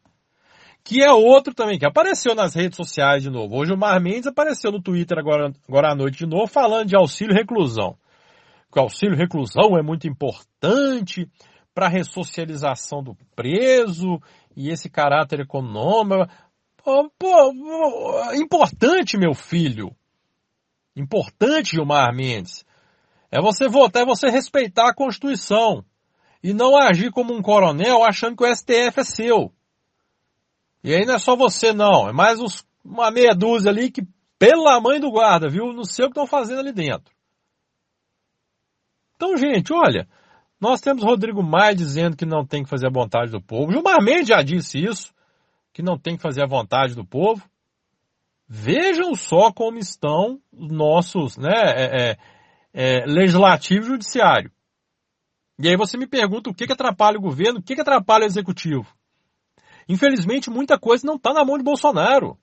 Que 0.83 1.01
é 1.01 1.11
outro 1.11 1.53
também, 1.53 1.79
que 1.79 1.85
apareceu 1.85 2.35
nas 2.35 2.53
redes 2.53 2.75
sociais 2.75 3.23
de 3.23 3.29
novo. 3.29 3.55
Hoje 3.55 3.73
o 3.73 3.77
Mar 3.77 3.99
Mendes 4.01 4.27
apareceu 4.27 4.69
no 4.69 4.81
Twitter 4.81 5.17
agora, 5.17 5.53
agora 5.67 5.91
à 5.91 5.95
noite 5.95 6.17
de 6.17 6.25
novo, 6.25 6.47
falando 6.47 6.89
de 6.89 6.95
auxílio 6.95 7.33
reclusão. 7.33 7.95
Que 8.71 8.79
o 8.79 8.83
auxílio 8.83 9.15
reclusão 9.15 9.77
é 9.77 9.81
muito 9.81 10.07
importante 10.07 11.29
para 11.73 11.85
a 11.87 11.89
ressocialização 11.89 13.01
do 13.01 13.15
preso 13.35 14.19
e 14.55 14.69
esse 14.69 14.89
caráter 14.89 15.39
econômico. 15.39 16.31
Pô, 16.83 17.09
importante, 18.35 19.17
meu 19.17 19.33
filho. 19.33 19.95
Importante, 20.95 21.71
Gilmar 21.71 22.13
Mendes. 22.13 22.65
É 23.31 23.41
você 23.41 23.67
votar, 23.67 24.03
é 24.03 24.05
você 24.05 24.29
respeitar 24.29 24.89
a 24.89 24.93
Constituição. 24.93 25.83
E 26.43 26.53
não 26.53 26.77
agir 26.77 27.09
como 27.11 27.33
um 27.33 27.41
coronel 27.41 28.03
achando 28.03 28.35
que 28.35 28.43
o 28.43 28.55
STF 28.55 28.99
é 28.99 29.03
seu. 29.03 29.53
E 30.83 30.93
aí 30.93 31.05
não 31.05 31.15
é 31.15 31.19
só 31.19 31.35
você 31.35 31.71
não, 31.71 32.09
é 32.09 32.11
mais 32.11 32.41
uns, 32.41 32.67
uma 32.83 33.09
meia 33.09 33.33
dúzia 33.33 33.71
ali 33.71 33.89
que, 33.89 34.05
pela 34.37 34.81
mãe 34.81 34.99
do 34.99 35.09
guarda, 35.09 35.47
viu? 35.47 35.71
Não 35.71 35.85
sei 35.85 36.05
o 36.05 36.09
que 36.09 36.11
estão 36.11 36.27
fazendo 36.27 36.59
ali 36.59 36.73
dentro. 36.73 37.13
Então, 39.15 39.37
gente, 39.37 39.71
olha, 39.71 40.05
nós 40.63 40.79
temos 40.79 41.03
Rodrigo 41.03 41.43
Maia 41.43 41.75
dizendo 41.75 42.15
que 42.15 42.25
não 42.25 42.45
tem 42.45 42.63
que 42.63 42.69
fazer 42.69 42.87
a 42.87 42.89
vontade 42.89 43.29
do 43.29 43.41
povo. 43.41 43.73
Gilmar 43.73 44.01
Mendes 44.01 44.29
já 44.29 44.41
disse 44.41 44.81
isso, 44.81 45.13
que 45.73 45.81
não 45.81 45.99
tem 45.99 46.15
que 46.15 46.23
fazer 46.23 46.41
a 46.41 46.47
vontade 46.47 46.95
do 46.95 47.03
povo. 47.03 47.43
Vejam 48.47 49.13
só 49.13 49.51
como 49.51 49.77
estão 49.77 50.39
os 50.53 50.71
nossos, 50.71 51.35
né, 51.35 51.51
é, 51.51 51.83
é, 51.83 52.17
é, 52.73 53.05
legislativo 53.05 53.83
e 53.83 53.89
judiciário. 53.89 54.49
E 55.59 55.67
aí 55.67 55.75
você 55.75 55.97
me 55.97 56.07
pergunta 56.07 56.49
o 56.49 56.53
que, 56.53 56.65
que 56.65 56.71
atrapalha 56.71 57.17
o 57.17 57.21
governo, 57.21 57.59
o 57.59 57.61
que, 57.61 57.75
que 57.75 57.81
atrapalha 57.81 58.23
o 58.23 58.27
executivo. 58.27 58.87
Infelizmente, 59.89 60.49
muita 60.49 60.79
coisa 60.79 61.05
não 61.05 61.15
está 61.15 61.33
na 61.33 61.43
mão 61.43 61.57
de 61.57 61.63
Bolsonaro. 61.63 62.37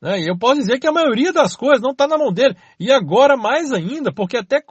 Né? 0.00 0.20
E 0.20 0.28
eu 0.28 0.38
posso 0.38 0.60
dizer 0.60 0.78
que 0.78 0.86
a 0.86 0.92
maioria 0.92 1.32
das 1.32 1.56
coisas 1.56 1.82
não 1.82 1.90
está 1.90 2.06
na 2.06 2.16
mão 2.16 2.32
dele. 2.32 2.56
E 2.78 2.92
agora 2.92 3.36
mais 3.36 3.72
ainda, 3.72 4.12
porque 4.12 4.36
até 4.36 4.62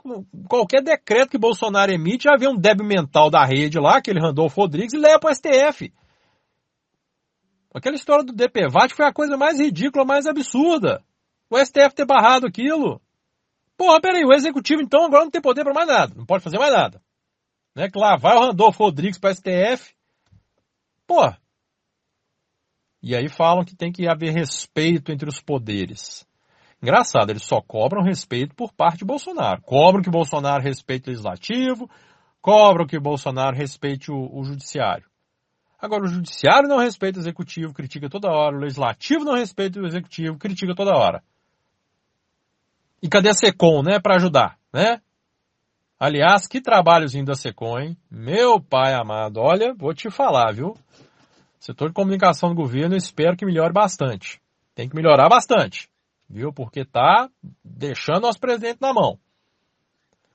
qualquer 0.48 0.82
decreto 0.82 1.30
que 1.30 1.38
Bolsonaro 1.38 1.92
emite, 1.92 2.24
já 2.24 2.36
vê 2.36 2.48
um 2.48 2.56
débil 2.56 2.86
mental 2.86 3.30
da 3.30 3.44
rede 3.44 3.78
lá, 3.78 3.98
aquele 3.98 4.20
Randolfo 4.20 4.60
Rodrigues, 4.60 4.94
e 4.94 4.98
leva 4.98 5.20
para 5.20 5.30
o 5.30 5.34
STF. 5.34 5.92
Aquela 7.74 7.96
história 7.96 8.24
do 8.24 8.32
DPVAT 8.32 8.94
foi 8.94 9.04
a 9.04 9.12
coisa 9.12 9.36
mais 9.36 9.60
ridícula, 9.60 10.04
mais 10.04 10.26
absurda. 10.26 11.04
O 11.50 11.58
STF 11.58 11.94
ter 11.94 12.06
barrado 12.06 12.46
aquilo. 12.46 13.00
Porra, 13.76 14.00
peraí, 14.00 14.24
o 14.24 14.32
executivo 14.32 14.82
então 14.82 15.04
agora 15.04 15.24
não 15.24 15.30
tem 15.30 15.40
poder 15.40 15.62
para 15.62 15.74
mais 15.74 15.86
nada, 15.86 16.14
não 16.16 16.26
pode 16.26 16.42
fazer 16.42 16.58
mais 16.58 16.72
nada. 16.72 17.00
Né? 17.76 17.88
Que 17.88 17.98
lá 17.98 18.16
vai 18.16 18.36
o 18.36 18.40
Randolfo 18.40 18.82
Rodrigues 18.82 19.18
para 19.18 19.34
STF. 19.34 19.94
Porra, 21.06 21.38
e 23.02 23.14
aí 23.14 23.28
falam 23.28 23.64
que 23.64 23.76
tem 23.76 23.92
que 23.92 24.08
haver 24.08 24.32
respeito 24.32 25.12
entre 25.12 25.28
os 25.28 25.40
poderes. 25.40 26.26
Engraçado, 26.82 27.30
eles 27.30 27.42
só 27.42 27.60
cobram 27.60 28.02
respeito 28.02 28.54
por 28.54 28.72
parte 28.72 28.98
de 28.98 29.04
Bolsonaro. 29.04 29.62
Cobram 29.62 30.02
que 30.02 30.10
Bolsonaro 30.10 30.62
respeite 30.62 31.08
o 31.08 31.10
legislativo, 31.10 31.90
cobram 32.40 32.86
que 32.86 32.98
Bolsonaro 32.98 33.56
respeite 33.56 34.10
o, 34.10 34.28
o 34.32 34.44
judiciário. 34.44 35.04
Agora, 35.80 36.04
o 36.04 36.08
judiciário 36.08 36.68
não 36.68 36.78
respeita 36.78 37.18
o 37.18 37.22
executivo, 37.22 37.72
critica 37.72 38.08
toda 38.08 38.28
hora. 38.28 38.56
O 38.56 38.60
legislativo 38.60 39.24
não 39.24 39.34
respeita 39.34 39.80
o 39.80 39.86
executivo, 39.86 40.36
critica 40.36 40.74
toda 40.74 40.96
hora. 40.96 41.22
E 43.00 43.08
cadê 43.08 43.28
a 43.28 43.34
SECOM, 43.34 43.82
né, 43.82 44.00
para 44.00 44.16
ajudar, 44.16 44.58
né? 44.72 45.00
Aliás, 46.00 46.46
que 46.46 46.60
trabalhozinho 46.60 47.24
da 47.24 47.34
SECOM, 47.34 47.78
hein? 47.78 47.96
Meu 48.10 48.60
pai 48.60 48.92
amado, 48.94 49.40
olha, 49.40 49.72
vou 49.74 49.94
te 49.94 50.10
falar, 50.10 50.52
viu? 50.52 50.76
Setor 51.58 51.88
de 51.88 51.94
comunicação 51.94 52.50
do 52.50 52.54
governo, 52.54 52.94
eu 52.94 52.98
espero 52.98 53.36
que 53.36 53.44
melhore 53.44 53.72
bastante. 53.72 54.40
Tem 54.74 54.88
que 54.88 54.94
melhorar 54.94 55.28
bastante, 55.28 55.88
viu? 56.28 56.52
Porque 56.52 56.84
tá 56.84 57.28
deixando 57.64 58.22
nosso 58.22 58.38
presidente 58.38 58.78
na 58.80 58.92
mão. 58.92 59.18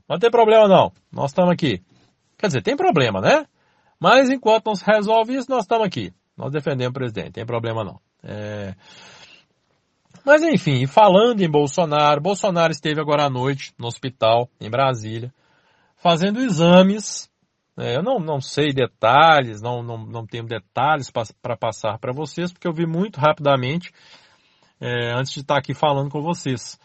Não 0.07 0.19
tem 0.19 0.29
problema 0.29 0.67
não, 0.67 0.91
nós 1.11 1.31
estamos 1.31 1.51
aqui. 1.51 1.81
Quer 2.37 2.47
dizer, 2.47 2.61
tem 2.61 2.75
problema, 2.75 3.21
né? 3.21 3.45
Mas 3.99 4.29
enquanto 4.29 4.65
não 4.65 4.75
se 4.75 4.83
resolve 4.85 5.35
isso, 5.35 5.49
nós 5.49 5.63
estamos 5.63 5.87
aqui. 5.87 6.13
Nós 6.35 6.51
defendemos 6.51 6.91
o 6.91 6.93
presidente, 6.93 7.31
tem 7.31 7.45
problema 7.45 7.83
não. 7.85 7.99
É... 8.21 8.75
Mas 10.25 10.41
enfim, 10.43 10.85
falando 10.85 11.41
em 11.41 11.49
Bolsonaro, 11.49 12.21
Bolsonaro 12.21 12.71
esteve 12.71 12.99
agora 12.99 13.25
à 13.25 13.29
noite 13.29 13.73
no 13.77 13.87
hospital 13.87 14.49
em 14.59 14.69
Brasília, 14.69 15.33
fazendo 15.95 16.41
exames 16.41 17.29
é, 17.77 17.95
eu 17.95 18.03
não, 18.03 18.19
não 18.19 18.39
sei 18.39 18.71
detalhes, 18.71 19.61
não, 19.61 19.81
não, 19.81 19.97
não 20.05 20.25
tenho 20.25 20.45
detalhes 20.45 21.09
para 21.09 21.57
passar 21.57 21.97
para 21.97 22.13
vocês, 22.13 22.51
porque 22.51 22.67
eu 22.67 22.73
vi 22.73 22.85
muito 22.85 23.19
rapidamente 23.19 23.91
é, 24.79 25.11
antes 25.13 25.33
de 25.33 25.39
estar 25.39 25.57
aqui 25.57 25.73
falando 25.73 26.09
com 26.09 26.21
vocês. 26.21 26.79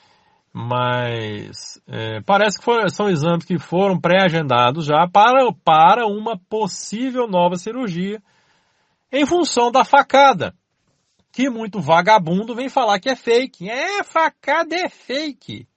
Mas 0.53 1.81
é, 1.87 2.23
parece 2.23 2.59
que 2.59 2.65
foram, 2.65 2.89
são 2.89 3.09
exames 3.09 3.45
que 3.45 3.59
foram 3.59 4.01
pré-agendados 4.01 4.87
já 4.87 5.07
para, 5.07 5.53
para 5.65 6.07
uma 6.07 6.39
possível 6.39 7.29
nova 7.29 7.57
cirurgia 7.57 8.23
em 9.13 9.27
função 9.27 9.71
da 9.71 9.85
facada. 9.85 10.55
Que 11.31 11.51
muito 11.51 11.81
vagabundo 11.81 12.55
vem 12.55 12.71
falar 12.71 12.99
que 12.99 13.11
é 13.11 13.15
fake. 13.15 13.69
É, 13.69 14.03
facada 14.03 14.75
é 14.75 14.89
fake. 14.89 15.69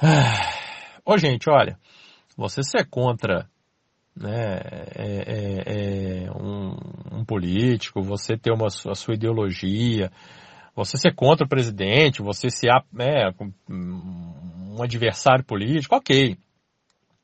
Ô, 1.04 1.18
gente, 1.18 1.50
olha. 1.50 1.78
Você 2.42 2.64
ser 2.64 2.84
contra 2.90 3.48
né, 4.16 4.60
é, 4.96 5.24
é, 5.26 6.24
é 6.24 6.32
um, 6.32 6.76
um, 7.12 7.24
político, 7.24 8.02
você 8.02 8.36
ter 8.36 8.52
uma, 8.52 8.66
a 8.66 8.94
sua 8.96 9.14
ideologia, 9.14 10.10
você 10.74 10.98
ser 10.98 11.14
contra 11.14 11.46
o 11.46 11.48
presidente, 11.48 12.20
você 12.20 12.50
ser 12.50 12.70
é, 12.98 13.30
um 13.70 14.82
adversário 14.82 15.44
político, 15.44 15.94
ok. 15.94 16.36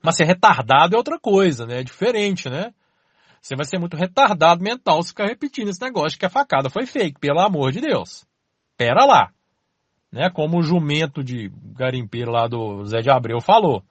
Mas 0.01 0.15
ser 0.15 0.25
retardado 0.25 0.95
é 0.95 0.97
outra 0.97 1.19
coisa, 1.19 1.67
né? 1.67 1.81
É 1.81 1.83
diferente, 1.83 2.49
né? 2.49 2.73
Você 3.43 3.57
vai 3.57 3.65
ser 3.65 3.81
muito 3.81 3.97
retardado 3.97 4.63
mental 4.63 5.03
se 5.03 5.09
ficar 5.09 5.27
repetindo 5.27 5.69
esse 5.69 5.83
negócio 5.83 6.17
que 6.17 6.27
a 6.27 6.31
facada 6.31 6.71
foi 6.71 6.87
fake, 6.87 7.19
pelo 7.19 7.41
amor 7.41 7.73
de 7.73 7.81
Deus. 7.81 8.25
Pera 8.77 9.05
lá. 9.05 9.33
Né? 10.13 10.31
Como 10.31 10.59
o 10.59 10.63
jumento 10.63 11.25
de 11.25 11.51
garimpeiro 11.77 12.31
lá 12.31 12.47
do 12.47 12.85
Zé 12.85 13.01
de 13.01 13.11
Abreu 13.11 13.41
falou 13.41 13.83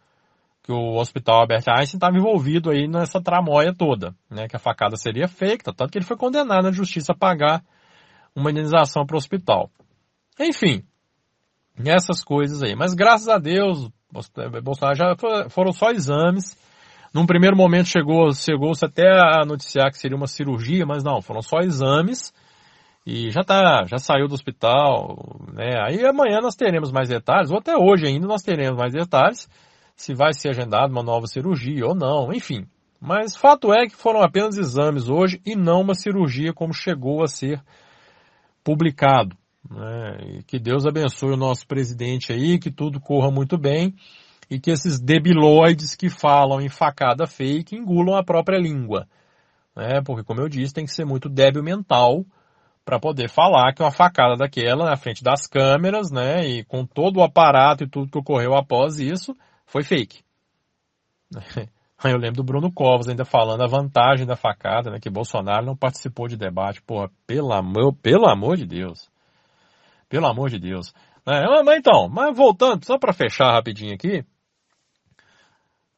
que 0.67 0.73
o 0.73 0.95
Hospital 0.97 1.39
Albert 1.39 1.63
Einstein 1.65 1.95
estava 1.95 2.17
envolvido 2.17 2.69
aí 2.69 2.89
nessa 2.89 3.21
tramóia 3.21 3.73
toda, 3.73 4.13
né? 4.30 4.49
Que 4.49 4.58
a 4.58 4.60
facada 4.60 4.97
seria 4.97 5.25
fake, 5.25 5.63
tanto 5.63 5.89
que 5.89 5.97
ele 5.97 6.03
foi 6.03 6.17
condenado 6.17 6.63
na 6.63 6.73
justiça 6.73 7.13
a 7.13 7.17
pagar 7.17 7.63
uma 8.36 8.51
indenização 8.51 9.06
para 9.06 9.15
o 9.15 9.17
hospital. 9.17 9.71
Enfim, 10.38 10.84
essas 11.86 12.21
coisas 12.21 12.62
aí. 12.62 12.75
Mas 12.75 12.93
graças 12.93 13.30
a 13.30 13.38
Deus, 13.38 13.89
Bolsonaro 14.62 14.97
já 14.97 15.15
foram 15.49 15.71
só 15.71 15.89
exames. 15.91 16.58
Num 17.13 17.25
primeiro 17.25 17.56
momento 17.56 17.88
chegou, 17.88 18.34
chegou-se 18.34 18.84
até 18.84 19.08
a 19.08 19.45
noticiar 19.45 19.89
que 19.89 19.97
seria 19.97 20.17
uma 20.17 20.27
cirurgia, 20.27 20.86
mas 20.86 21.01
não, 21.01 21.21
foram 21.21 21.41
só 21.41 21.60
exames. 21.60 22.34
E 23.06 23.32
já 23.32 23.41
tá, 23.41 23.86
já 23.86 23.99
saiu 23.99 24.27
do 24.27 24.34
hospital, 24.34 25.39
né? 25.53 25.80
Aí 25.88 26.06
amanhã 26.06 26.41
nós 26.41 26.56
teremos 26.56 26.91
mais 26.91 27.08
detalhes, 27.08 27.51
ou 27.51 27.58
até 27.58 27.73
hoje 27.77 28.06
ainda 28.06 28.27
nós 28.27 28.41
teremos 28.41 28.77
mais 28.77 28.91
detalhes 28.91 29.47
se 29.98 30.14
vai 30.14 30.32
ser 30.32 30.50
agendada 30.50 30.94
uma 30.94 31.04
nova 31.04 31.28
cirurgia 31.28 31.86
ou 31.86 31.96
não, 31.96 32.32
enfim. 32.32 32.66
Mas 33.02 33.36
fato 33.36 33.74
é 33.74 33.88
que 33.88 33.96
foram 33.96 34.22
apenas 34.22 34.58
exames 34.58 35.10
hoje 35.10 35.42
e 35.46 35.56
não 35.56 35.82
uma 35.82 35.96
cirurgia 35.96 36.54
como 36.54 36.74
chegou 36.74 37.24
a 37.24 37.28
ser 37.28 37.62
publicado. 38.64 39.36
Né? 39.70 40.44
que 40.48 40.58
Deus 40.58 40.86
abençoe 40.86 41.34
o 41.34 41.38
nosso 41.38 41.68
presidente 41.68 42.32
aí, 42.32 42.58
que 42.58 42.72
tudo 42.72 43.02
corra 43.02 43.30
muito 43.30 43.58
bem 43.58 43.94
e 44.50 44.60
que 44.62 44.72
esses 44.72 44.98
debilóides 44.98 45.94
que 45.94 46.10
falam 46.10 46.62
em 46.62 46.70
facada 46.70 47.28
fake 47.28 47.76
engulam 47.76 48.16
a 48.16 48.24
própria 48.24 48.58
língua. 48.58 49.06
Né? 49.76 50.02
Porque, 50.06 50.24
como 50.24 50.40
eu 50.40 50.48
disse, 50.48 50.74
tem 50.74 50.86
que 50.86 50.94
ser 50.94 51.06
muito 51.06 51.28
débil 51.28 51.62
mental 51.62 52.24
para 52.86 52.98
poder 52.98 53.30
falar 53.30 53.74
que 53.74 53.84
uma 53.84 53.92
facada 53.92 54.38
daquela 54.38 54.86
na 54.86 54.96
frente 54.96 55.22
das 55.22 55.46
câmeras, 55.46 56.10
né, 56.10 56.48
e 56.48 56.64
com 56.64 56.86
todo 56.86 57.18
o 57.18 57.24
aparato 57.24 57.84
e 57.84 57.90
tudo 57.90 58.10
que 58.10 58.18
ocorreu 58.18 58.56
após 58.56 58.98
isso, 58.98 59.36
foi 59.67 59.84
fake. 59.84 60.23
Eu 62.03 62.17
lembro 62.17 62.38
do 62.38 62.43
Bruno 62.43 62.71
Covas 62.71 63.08
ainda 63.08 63.25
falando 63.25 63.63
a 63.63 63.67
vantagem 63.67 64.25
da 64.25 64.36
facada, 64.36 64.91
né? 64.91 64.99
Que 64.99 65.10
Bolsonaro 65.10 65.65
não 65.65 65.75
participou 65.75 66.27
de 66.27 66.38
debate. 66.38 66.82
Porra, 66.82 67.10
pelo 67.25 67.51
amor, 67.51 67.93
pelo 67.95 68.27
amor 68.27 68.56
de 68.56 68.65
Deus. 68.65 69.10
Pelo 70.08 70.27
amor 70.27 70.49
de 70.49 70.60
Deus. 70.60 70.93
É, 71.25 71.63
mas 71.63 71.77
então, 71.77 72.08
mas 72.08 72.36
voltando, 72.38 72.86
só 72.86 72.97
para 72.97 73.13
fechar 73.13 73.51
rapidinho 73.51 73.93
aqui. 73.93 74.23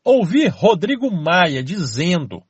Ouvir 0.03 0.47
Rodrigo 0.47 1.11
Maia 1.11 1.61
dizendo 1.61 2.41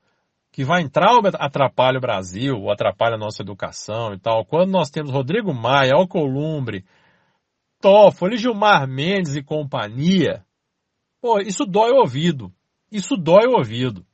que 0.52 0.64
vai 0.64 0.82
entrar 0.82 1.10
atrapalha 1.40 1.98
o 1.98 2.02
Brasil, 2.02 2.56
ou 2.56 2.72
atrapalha 2.72 3.16
a 3.16 3.20
nossa 3.20 3.42
educação 3.42 4.14
e 4.14 4.20
tal, 4.20 4.46
quando 4.46 4.72
nós 4.72 4.90
temos 4.90 5.12
Rodrigo 5.12 5.54
Maia, 5.54 5.96
Alcolumbre, 5.96 6.86
Toffoli, 7.82 8.38
Gilmar 8.38 8.88
Mendes 8.88 9.36
e 9.36 9.44
companhia, 9.44 10.46
pô, 11.22 11.40
isso 11.40 11.66
dói 11.66 11.92
o 11.92 12.00
ouvido. 12.00 12.52
Isso 12.92 13.16
dói 13.16 13.48
o 13.48 13.58
ouvido. 13.58 14.06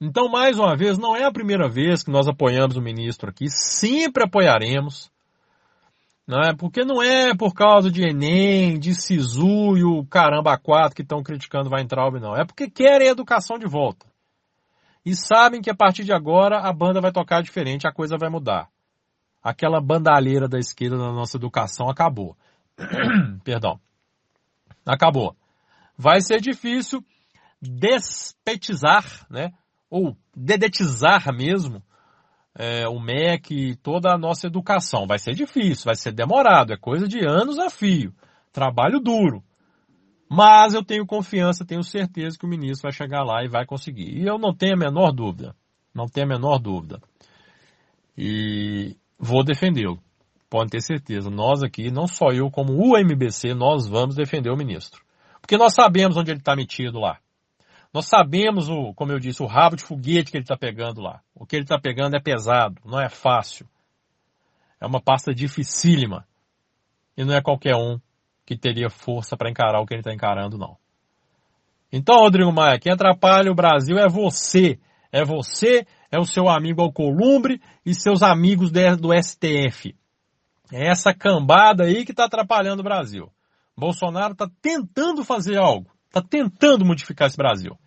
Então, 0.00 0.28
mais 0.28 0.58
uma 0.58 0.76
vez, 0.76 0.98
não 0.98 1.16
é 1.16 1.24
a 1.24 1.32
primeira 1.32 1.68
vez 1.68 2.02
que 2.02 2.10
nós 2.10 2.28
apoiamos 2.28 2.76
o 2.76 2.82
ministro 2.82 3.30
aqui, 3.30 3.46
sempre 3.48 4.24
apoiaremos. 4.24 5.10
Não 6.26 6.40
é? 6.40 6.54
Porque 6.54 6.84
não 6.84 7.00
é 7.00 7.34
por 7.34 7.54
causa 7.54 7.90
de 7.90 8.02
Enem, 8.02 8.78
de 8.78 8.94
Sisu 8.94 9.76
e 9.76 9.84
o 9.84 10.04
caramba 10.04 10.58
quatro 10.58 10.96
que 10.96 11.02
estão 11.02 11.22
criticando 11.22 11.70
Weintraub, 11.70 12.18
não. 12.20 12.36
É 12.36 12.44
porque 12.44 12.68
querem 12.68 13.08
a 13.08 13.12
educação 13.12 13.58
de 13.58 13.66
volta. 13.66 14.06
E 15.04 15.14
sabem 15.14 15.62
que 15.62 15.70
a 15.70 15.74
partir 15.74 16.02
de 16.02 16.12
agora 16.12 16.58
a 16.58 16.72
banda 16.72 17.00
vai 17.00 17.12
tocar 17.12 17.40
diferente, 17.40 17.86
a 17.86 17.92
coisa 17.92 18.18
vai 18.18 18.28
mudar. 18.28 18.68
Aquela 19.40 19.80
bandalheira 19.80 20.48
da 20.48 20.58
esquerda 20.58 20.96
na 20.96 21.12
nossa 21.12 21.36
educação 21.36 21.88
acabou. 21.88 22.36
Perdão. 23.44 23.78
Acabou. 24.84 25.36
Vai 25.96 26.20
ser 26.20 26.40
difícil 26.40 27.04
despetizar, 27.60 29.26
né? 29.30 29.52
Ou 29.88 30.16
dedetizar 30.34 31.32
mesmo 31.34 31.82
é, 32.54 32.88
o 32.88 32.98
MEC 32.98 33.54
e 33.54 33.76
toda 33.76 34.12
a 34.12 34.18
nossa 34.18 34.46
educação. 34.46 35.06
Vai 35.06 35.18
ser 35.18 35.34
difícil, 35.34 35.84
vai 35.84 35.94
ser 35.94 36.12
demorado, 36.12 36.72
é 36.72 36.76
coisa 36.76 37.06
de 37.06 37.20
anos 37.26 37.58
a 37.58 37.70
fio. 37.70 38.12
Trabalho 38.52 39.00
duro. 39.00 39.42
Mas 40.28 40.74
eu 40.74 40.84
tenho 40.84 41.06
confiança, 41.06 41.64
tenho 41.64 41.84
certeza 41.84 42.36
que 42.38 42.44
o 42.44 42.48
ministro 42.48 42.82
vai 42.82 42.92
chegar 42.92 43.22
lá 43.22 43.44
e 43.44 43.48
vai 43.48 43.64
conseguir. 43.64 44.18
E 44.18 44.26
eu 44.26 44.38
não 44.38 44.54
tenho 44.54 44.74
a 44.74 44.78
menor 44.78 45.12
dúvida. 45.12 45.54
Não 45.94 46.06
tenho 46.06 46.26
a 46.26 46.30
menor 46.30 46.58
dúvida. 46.58 47.00
E 48.18 48.96
vou 49.18 49.44
defendê-lo. 49.44 50.00
Pode 50.50 50.70
ter 50.70 50.80
certeza. 50.80 51.30
Nós 51.30 51.62
aqui, 51.62 51.90
não 51.90 52.06
só 52.06 52.30
eu, 52.32 52.50
como 52.50 52.72
o 52.72 52.96
MBC, 52.96 53.54
nós 53.54 53.86
vamos 53.86 54.16
defender 54.16 54.50
o 54.50 54.56
ministro. 54.56 55.05
Porque 55.46 55.56
nós 55.56 55.74
sabemos 55.74 56.16
onde 56.16 56.32
ele 56.32 56.40
está 56.40 56.56
metido 56.56 56.98
lá. 56.98 57.20
Nós 57.94 58.06
sabemos, 58.06 58.68
o, 58.68 58.92
como 58.94 59.12
eu 59.12 59.20
disse, 59.20 59.44
o 59.44 59.46
rabo 59.46 59.76
de 59.76 59.84
foguete 59.84 60.32
que 60.32 60.36
ele 60.36 60.42
está 60.42 60.56
pegando 60.56 61.00
lá. 61.00 61.20
O 61.32 61.46
que 61.46 61.54
ele 61.54 61.62
está 61.62 61.78
pegando 61.78 62.16
é 62.16 62.20
pesado, 62.20 62.82
não 62.84 63.00
é 63.00 63.08
fácil. 63.08 63.64
É 64.80 64.86
uma 64.86 65.00
pasta 65.00 65.32
dificílima. 65.32 66.26
E 67.16 67.24
não 67.24 67.32
é 67.32 67.40
qualquer 67.40 67.76
um 67.76 68.00
que 68.44 68.58
teria 68.58 68.90
força 68.90 69.36
para 69.36 69.48
encarar 69.48 69.80
o 69.80 69.86
que 69.86 69.94
ele 69.94 70.00
está 70.00 70.12
encarando, 70.12 70.58
não. 70.58 70.76
Então, 71.92 72.16
Rodrigo 72.16 72.52
Maia, 72.52 72.80
quem 72.80 72.92
atrapalha 72.92 73.52
o 73.52 73.54
Brasil 73.54 73.96
é 73.98 74.08
você. 74.08 74.80
É 75.12 75.24
você, 75.24 75.86
é 76.10 76.18
o 76.18 76.24
seu 76.24 76.48
amigo 76.48 76.82
Alcolumbre 76.82 77.62
e 77.84 77.94
seus 77.94 78.20
amigos 78.20 78.72
do 78.72 79.14
STF. 79.16 79.94
É 80.72 80.90
essa 80.90 81.14
cambada 81.14 81.84
aí 81.84 82.04
que 82.04 82.10
está 82.10 82.24
atrapalhando 82.24 82.80
o 82.80 82.84
Brasil. 82.84 83.30
Bolsonaro 83.76 84.32
está 84.32 84.48
tentando 84.60 85.24
fazer 85.24 85.58
algo. 85.58 85.90
Está 86.06 86.22
tentando 86.22 86.84
modificar 86.84 87.28
esse 87.28 87.36
Brasil. 87.36 87.78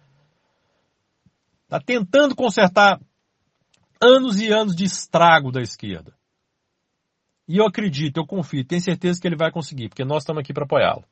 Está 1.64 1.80
tentando 1.80 2.36
consertar 2.36 3.00
anos 4.02 4.40
e 4.40 4.48
anos 4.48 4.76
de 4.76 4.86
estrago 4.86 5.52
da 5.52 5.62
esquerda. 5.62 6.14
E 7.48 7.58
eu 7.58 7.66
acredito, 7.66 8.18
eu 8.18 8.28
confio, 8.28 8.64
tenho 8.64 8.82
certeza 8.82 9.20
que 9.20 9.28
ele 9.28 9.36
vai 9.36 9.52
conseguir, 9.52 9.90
porque 9.90 10.06
nós 10.06 10.22
estamos 10.22 10.42
aqui 10.42 10.54
para 10.54 10.66
apoiá-lo. 10.66 11.04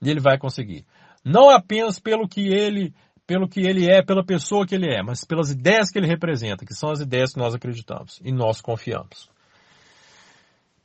E 0.00 0.08
ele 0.08 0.20
vai 0.20 0.38
conseguir. 0.38 0.86
Não 1.22 1.50
apenas 1.50 1.98
pelo 2.00 2.26
que 2.26 2.48
ele, 2.48 2.94
pelo 3.26 3.46
que 3.46 3.60
ele 3.60 3.86
é, 3.86 4.02
pela 4.02 4.24
pessoa 4.24 4.66
que 4.66 4.74
ele 4.74 4.88
é, 4.90 5.02
mas 5.02 5.24
pelas 5.24 5.50
ideias 5.50 5.90
que 5.90 5.98
ele 5.98 6.06
representa, 6.06 6.64
que 6.64 6.72
são 6.72 6.90
as 6.90 7.00
ideias 7.00 7.34
que 7.34 7.38
nós 7.38 7.54
acreditamos 7.54 8.18
e 8.24 8.32
nós 8.32 8.62
confiamos. 8.62 9.28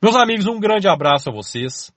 Meus 0.02 0.16
amigos, 0.16 0.46
um 0.46 0.60
grande 0.60 0.86
abraço 0.86 1.30
a 1.30 1.32
vocês 1.32 1.90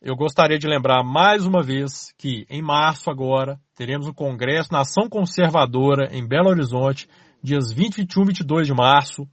eu 0.00 0.14
gostaria 0.14 0.58
de 0.58 0.66
lembrar 0.68 1.02
mais 1.02 1.44
uma 1.44 1.62
vez 1.62 2.12
que 2.16 2.46
em 2.48 2.62
março 2.62 3.10
agora 3.10 3.58
teremos 3.74 4.06
o 4.06 4.14
Congresso 4.14 4.72
Nação 4.72 5.08
Conservadora 5.08 6.08
em 6.12 6.26
Belo 6.26 6.50
Horizonte, 6.50 7.08
dias 7.42 7.72
20, 7.72 7.96
21 7.96 8.22
e 8.22 8.26
22 8.26 8.66
de 8.66 8.74
março. 8.74 9.28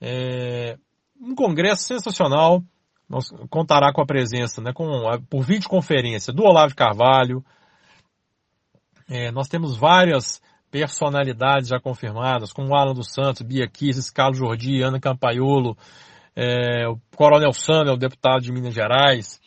É 0.00 0.76
um 1.20 1.34
congresso 1.34 1.82
sensacional. 1.82 2.62
Nós 3.08 3.28
contará 3.48 3.92
com 3.92 4.00
a 4.00 4.06
presença, 4.06 4.60
né, 4.60 4.72
com, 4.72 4.88
por 5.28 5.42
videoconferência 5.44 6.32
do 6.32 6.44
Olavo 6.44 6.74
Carvalho. 6.74 7.44
É, 9.08 9.30
nós 9.30 9.48
temos 9.48 9.76
várias 9.76 10.40
personalidades 10.70 11.68
já 11.68 11.80
confirmadas, 11.80 12.52
como 12.52 12.74
Alan 12.74 12.94
dos 12.94 13.12
Santos, 13.12 13.42
Bia 13.42 13.68
Kisses, 13.68 14.10
Carlos 14.10 14.38
Jordi, 14.38 14.82
Ana 14.82 15.00
Campaiolo, 15.00 15.76
é, 16.34 16.88
o 16.88 16.98
Coronel 17.16 17.52
Sandro, 17.52 17.94
o 17.94 17.98
deputado 17.98 18.42
de 18.42 18.52
Minas 18.52 18.72
Gerais, 18.72 19.40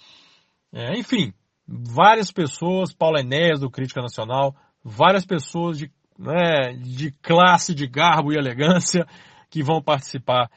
é, 0.74 0.98
enfim, 0.98 1.32
várias 1.68 2.32
pessoas, 2.32 2.92
Paulo 2.92 3.20
Enéas 3.20 3.60
do 3.60 3.70
Crítica 3.70 4.02
Nacional, 4.02 4.56
várias 4.84 5.26
pessoas 5.26 5.78
de, 5.78 5.92
né, 6.18 6.74
de 6.74 7.12
classe, 7.22 7.76
de 7.76 7.88
garbo 7.88 8.34
e 8.34 8.38
elegância 8.38 9.06
que 9.50 9.62
vão 9.64 9.82
participar 9.82 10.50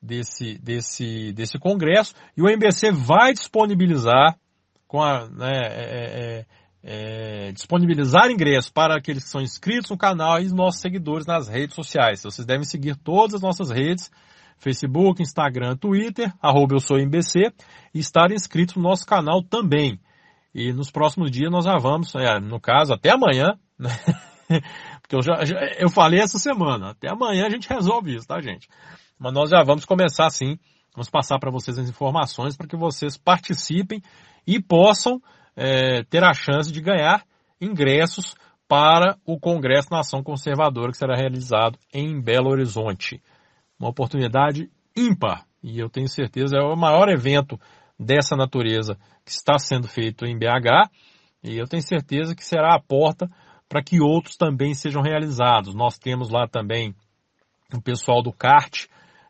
desse, 0.00 0.58
desse, 0.58 1.32
desse 1.32 1.58
congresso 1.58 2.14
e 2.36 2.42
o 2.42 2.48
MBC 2.48 2.92
vai 2.92 3.32
disponibilizar 3.32 4.38
com 4.86 5.02
a, 5.02 5.28
né, 5.28 5.52
é, 5.52 5.84
é, 5.84 6.46
é, 6.82 7.52
disponibilizar 7.52 8.30
ingressos 8.30 8.70
para 8.70 8.96
aqueles 8.96 9.24
que 9.24 9.30
são 9.30 9.42
inscritos 9.42 9.90
no 9.90 9.98
canal 9.98 10.40
e 10.40 10.48
nossos 10.48 10.80
seguidores 10.80 11.26
nas 11.26 11.46
redes 11.46 11.74
sociais. 11.74 12.22
Vocês 12.22 12.46
devem 12.46 12.64
seguir 12.64 12.96
todas 12.96 13.34
as 13.34 13.42
nossas 13.42 13.70
redes 13.70 14.10
Facebook, 14.58 15.22
Instagram, 15.22 15.76
Twitter, 15.76 16.32
arroba 16.42 16.74
eu 16.74 16.80
sou 16.80 16.98
MBC, 16.98 17.52
e 17.94 17.98
estar 17.98 18.30
inscrito 18.30 18.78
no 18.78 18.88
nosso 18.88 19.06
canal 19.06 19.42
também. 19.42 19.98
E 20.54 20.72
nos 20.72 20.90
próximos 20.90 21.30
dias 21.30 21.50
nós 21.50 21.64
já 21.64 21.76
vamos, 21.78 22.14
é, 22.14 22.40
no 22.40 22.60
caso, 22.60 22.92
até 22.92 23.10
amanhã, 23.10 23.58
né? 23.78 23.90
Porque 25.00 25.14
eu, 25.14 25.22
já, 25.22 25.40
eu 25.78 25.90
falei 25.90 26.20
essa 26.20 26.38
semana, 26.38 26.90
até 26.90 27.10
amanhã 27.10 27.46
a 27.46 27.50
gente 27.50 27.68
resolve 27.68 28.14
isso, 28.14 28.26
tá, 28.26 28.40
gente? 28.40 28.68
Mas 29.18 29.32
nós 29.32 29.50
já 29.50 29.62
vamos 29.62 29.84
começar 29.84 30.28
sim, 30.30 30.58
vamos 30.94 31.10
passar 31.10 31.38
para 31.38 31.50
vocês 31.50 31.78
as 31.78 31.88
informações 31.88 32.56
para 32.56 32.66
que 32.66 32.76
vocês 32.76 33.16
participem 33.16 34.02
e 34.46 34.60
possam 34.60 35.20
é, 35.54 36.02
ter 36.04 36.24
a 36.24 36.32
chance 36.32 36.72
de 36.72 36.80
ganhar 36.80 37.24
ingressos 37.60 38.34
para 38.66 39.16
o 39.24 39.38
Congresso 39.38 39.88
Nação 39.90 40.22
Conservadora 40.22 40.90
que 40.90 40.98
será 40.98 41.14
realizado 41.14 41.78
em 41.92 42.20
Belo 42.20 42.50
Horizonte 42.50 43.22
uma 43.78 43.88
oportunidade 43.90 44.70
ímpar. 44.96 45.46
E 45.62 45.78
eu 45.78 45.88
tenho 45.88 46.08
certeza 46.08 46.56
é 46.56 46.62
o 46.62 46.76
maior 46.76 47.08
evento 47.08 47.58
dessa 47.98 48.36
natureza 48.36 48.96
que 49.24 49.30
está 49.30 49.58
sendo 49.58 49.88
feito 49.88 50.24
em 50.24 50.38
BH. 50.38 50.90
E 51.42 51.56
eu 51.56 51.66
tenho 51.66 51.82
certeza 51.82 52.34
que 52.34 52.44
será 52.44 52.74
a 52.74 52.80
porta 52.80 53.28
para 53.68 53.82
que 53.82 54.00
outros 54.00 54.36
também 54.36 54.74
sejam 54.74 55.02
realizados. 55.02 55.74
Nós 55.74 55.98
temos 55.98 56.30
lá 56.30 56.48
também 56.48 56.94
o 57.72 57.82
pessoal 57.82 58.22
do 58.22 58.32
CART, 58.32 58.86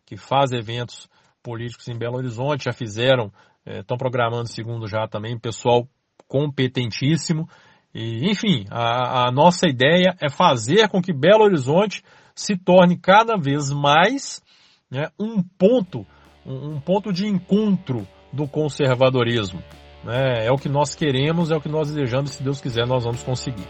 que 0.06 0.16
faz 0.16 0.52
eventos 0.52 1.08
políticos 1.42 1.88
em 1.88 1.98
Belo 1.98 2.16
Horizonte, 2.16 2.64
já 2.64 2.72
fizeram, 2.72 3.32
é, 3.66 3.80
estão 3.80 3.96
programando 3.96 4.48
segundo 4.48 4.86
já 4.86 5.08
também, 5.08 5.38
pessoal 5.38 5.88
competentíssimo. 6.26 7.48
E, 7.92 8.30
enfim, 8.30 8.66
a, 8.70 9.28
a 9.28 9.32
nossa 9.32 9.68
ideia 9.68 10.14
é 10.20 10.30
fazer 10.30 10.88
com 10.88 11.02
que 11.02 11.12
Belo 11.12 11.44
Horizonte 11.44 12.02
se 12.38 12.56
torne 12.56 12.96
cada 12.96 13.36
vez 13.36 13.72
mais 13.72 14.40
né, 14.88 15.08
um 15.18 15.42
ponto, 15.42 16.06
um 16.46 16.78
ponto 16.78 17.12
de 17.12 17.26
encontro 17.26 18.06
do 18.32 18.46
conservadorismo. 18.46 19.60
Né? 20.04 20.46
É 20.46 20.52
o 20.52 20.56
que 20.56 20.68
nós 20.68 20.94
queremos, 20.94 21.50
é 21.50 21.56
o 21.56 21.60
que 21.60 21.68
nós 21.68 21.88
desejamos, 21.90 22.30
se 22.30 22.42
Deus 22.42 22.60
quiser 22.60 22.86
nós 22.86 23.02
vamos 23.02 23.24
conseguir. 23.24 23.66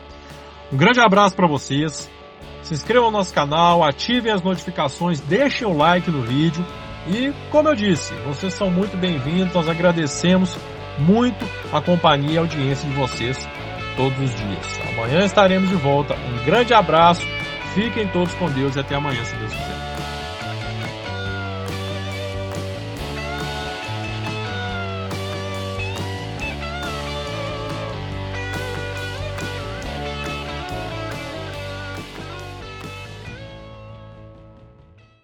Um 0.70 0.76
grande 0.76 1.00
abraço 1.00 1.35
para 1.35 1.48
vocês. 1.48 2.11
Se 2.62 2.74
inscrevam 2.74 3.11
no 3.11 3.16
nosso 3.16 3.33
canal, 3.33 3.83
ativem 3.83 4.31
as 4.31 4.42
notificações, 4.42 5.18
deixem 5.22 5.66
o 5.66 5.74
like 5.74 6.11
no 6.11 6.22
vídeo. 6.22 6.62
E, 7.07 7.33
como 7.50 7.70
eu 7.70 7.74
disse, 7.74 8.12
vocês 8.26 8.52
são 8.52 8.70
muito 8.70 8.98
bem-vindos, 8.98 9.54
nós 9.54 9.66
agradecemos 9.66 10.59
muito 10.98 11.42
a 11.72 11.81
companhia 11.81 12.33
e 12.33 12.37
a 12.37 12.40
audiência 12.42 12.87
de 12.87 12.94
vocês 12.94 13.48
todos 13.96 14.18
os 14.18 14.35
dias. 14.35 14.81
Amanhã 14.92 15.24
estaremos 15.24 15.70
de 15.70 15.76
volta. 15.76 16.14
Um 16.14 16.44
grande 16.44 16.74
abraço 16.74 17.22
Fiquem 17.79 18.09
todos 18.09 18.35
com 18.35 18.51
Deus 18.51 18.75
e 18.75 18.81
até 18.81 18.97
amanhã, 18.97 19.25
se 19.25 19.37
Deus 19.37 19.53
quiser. 19.53 19.97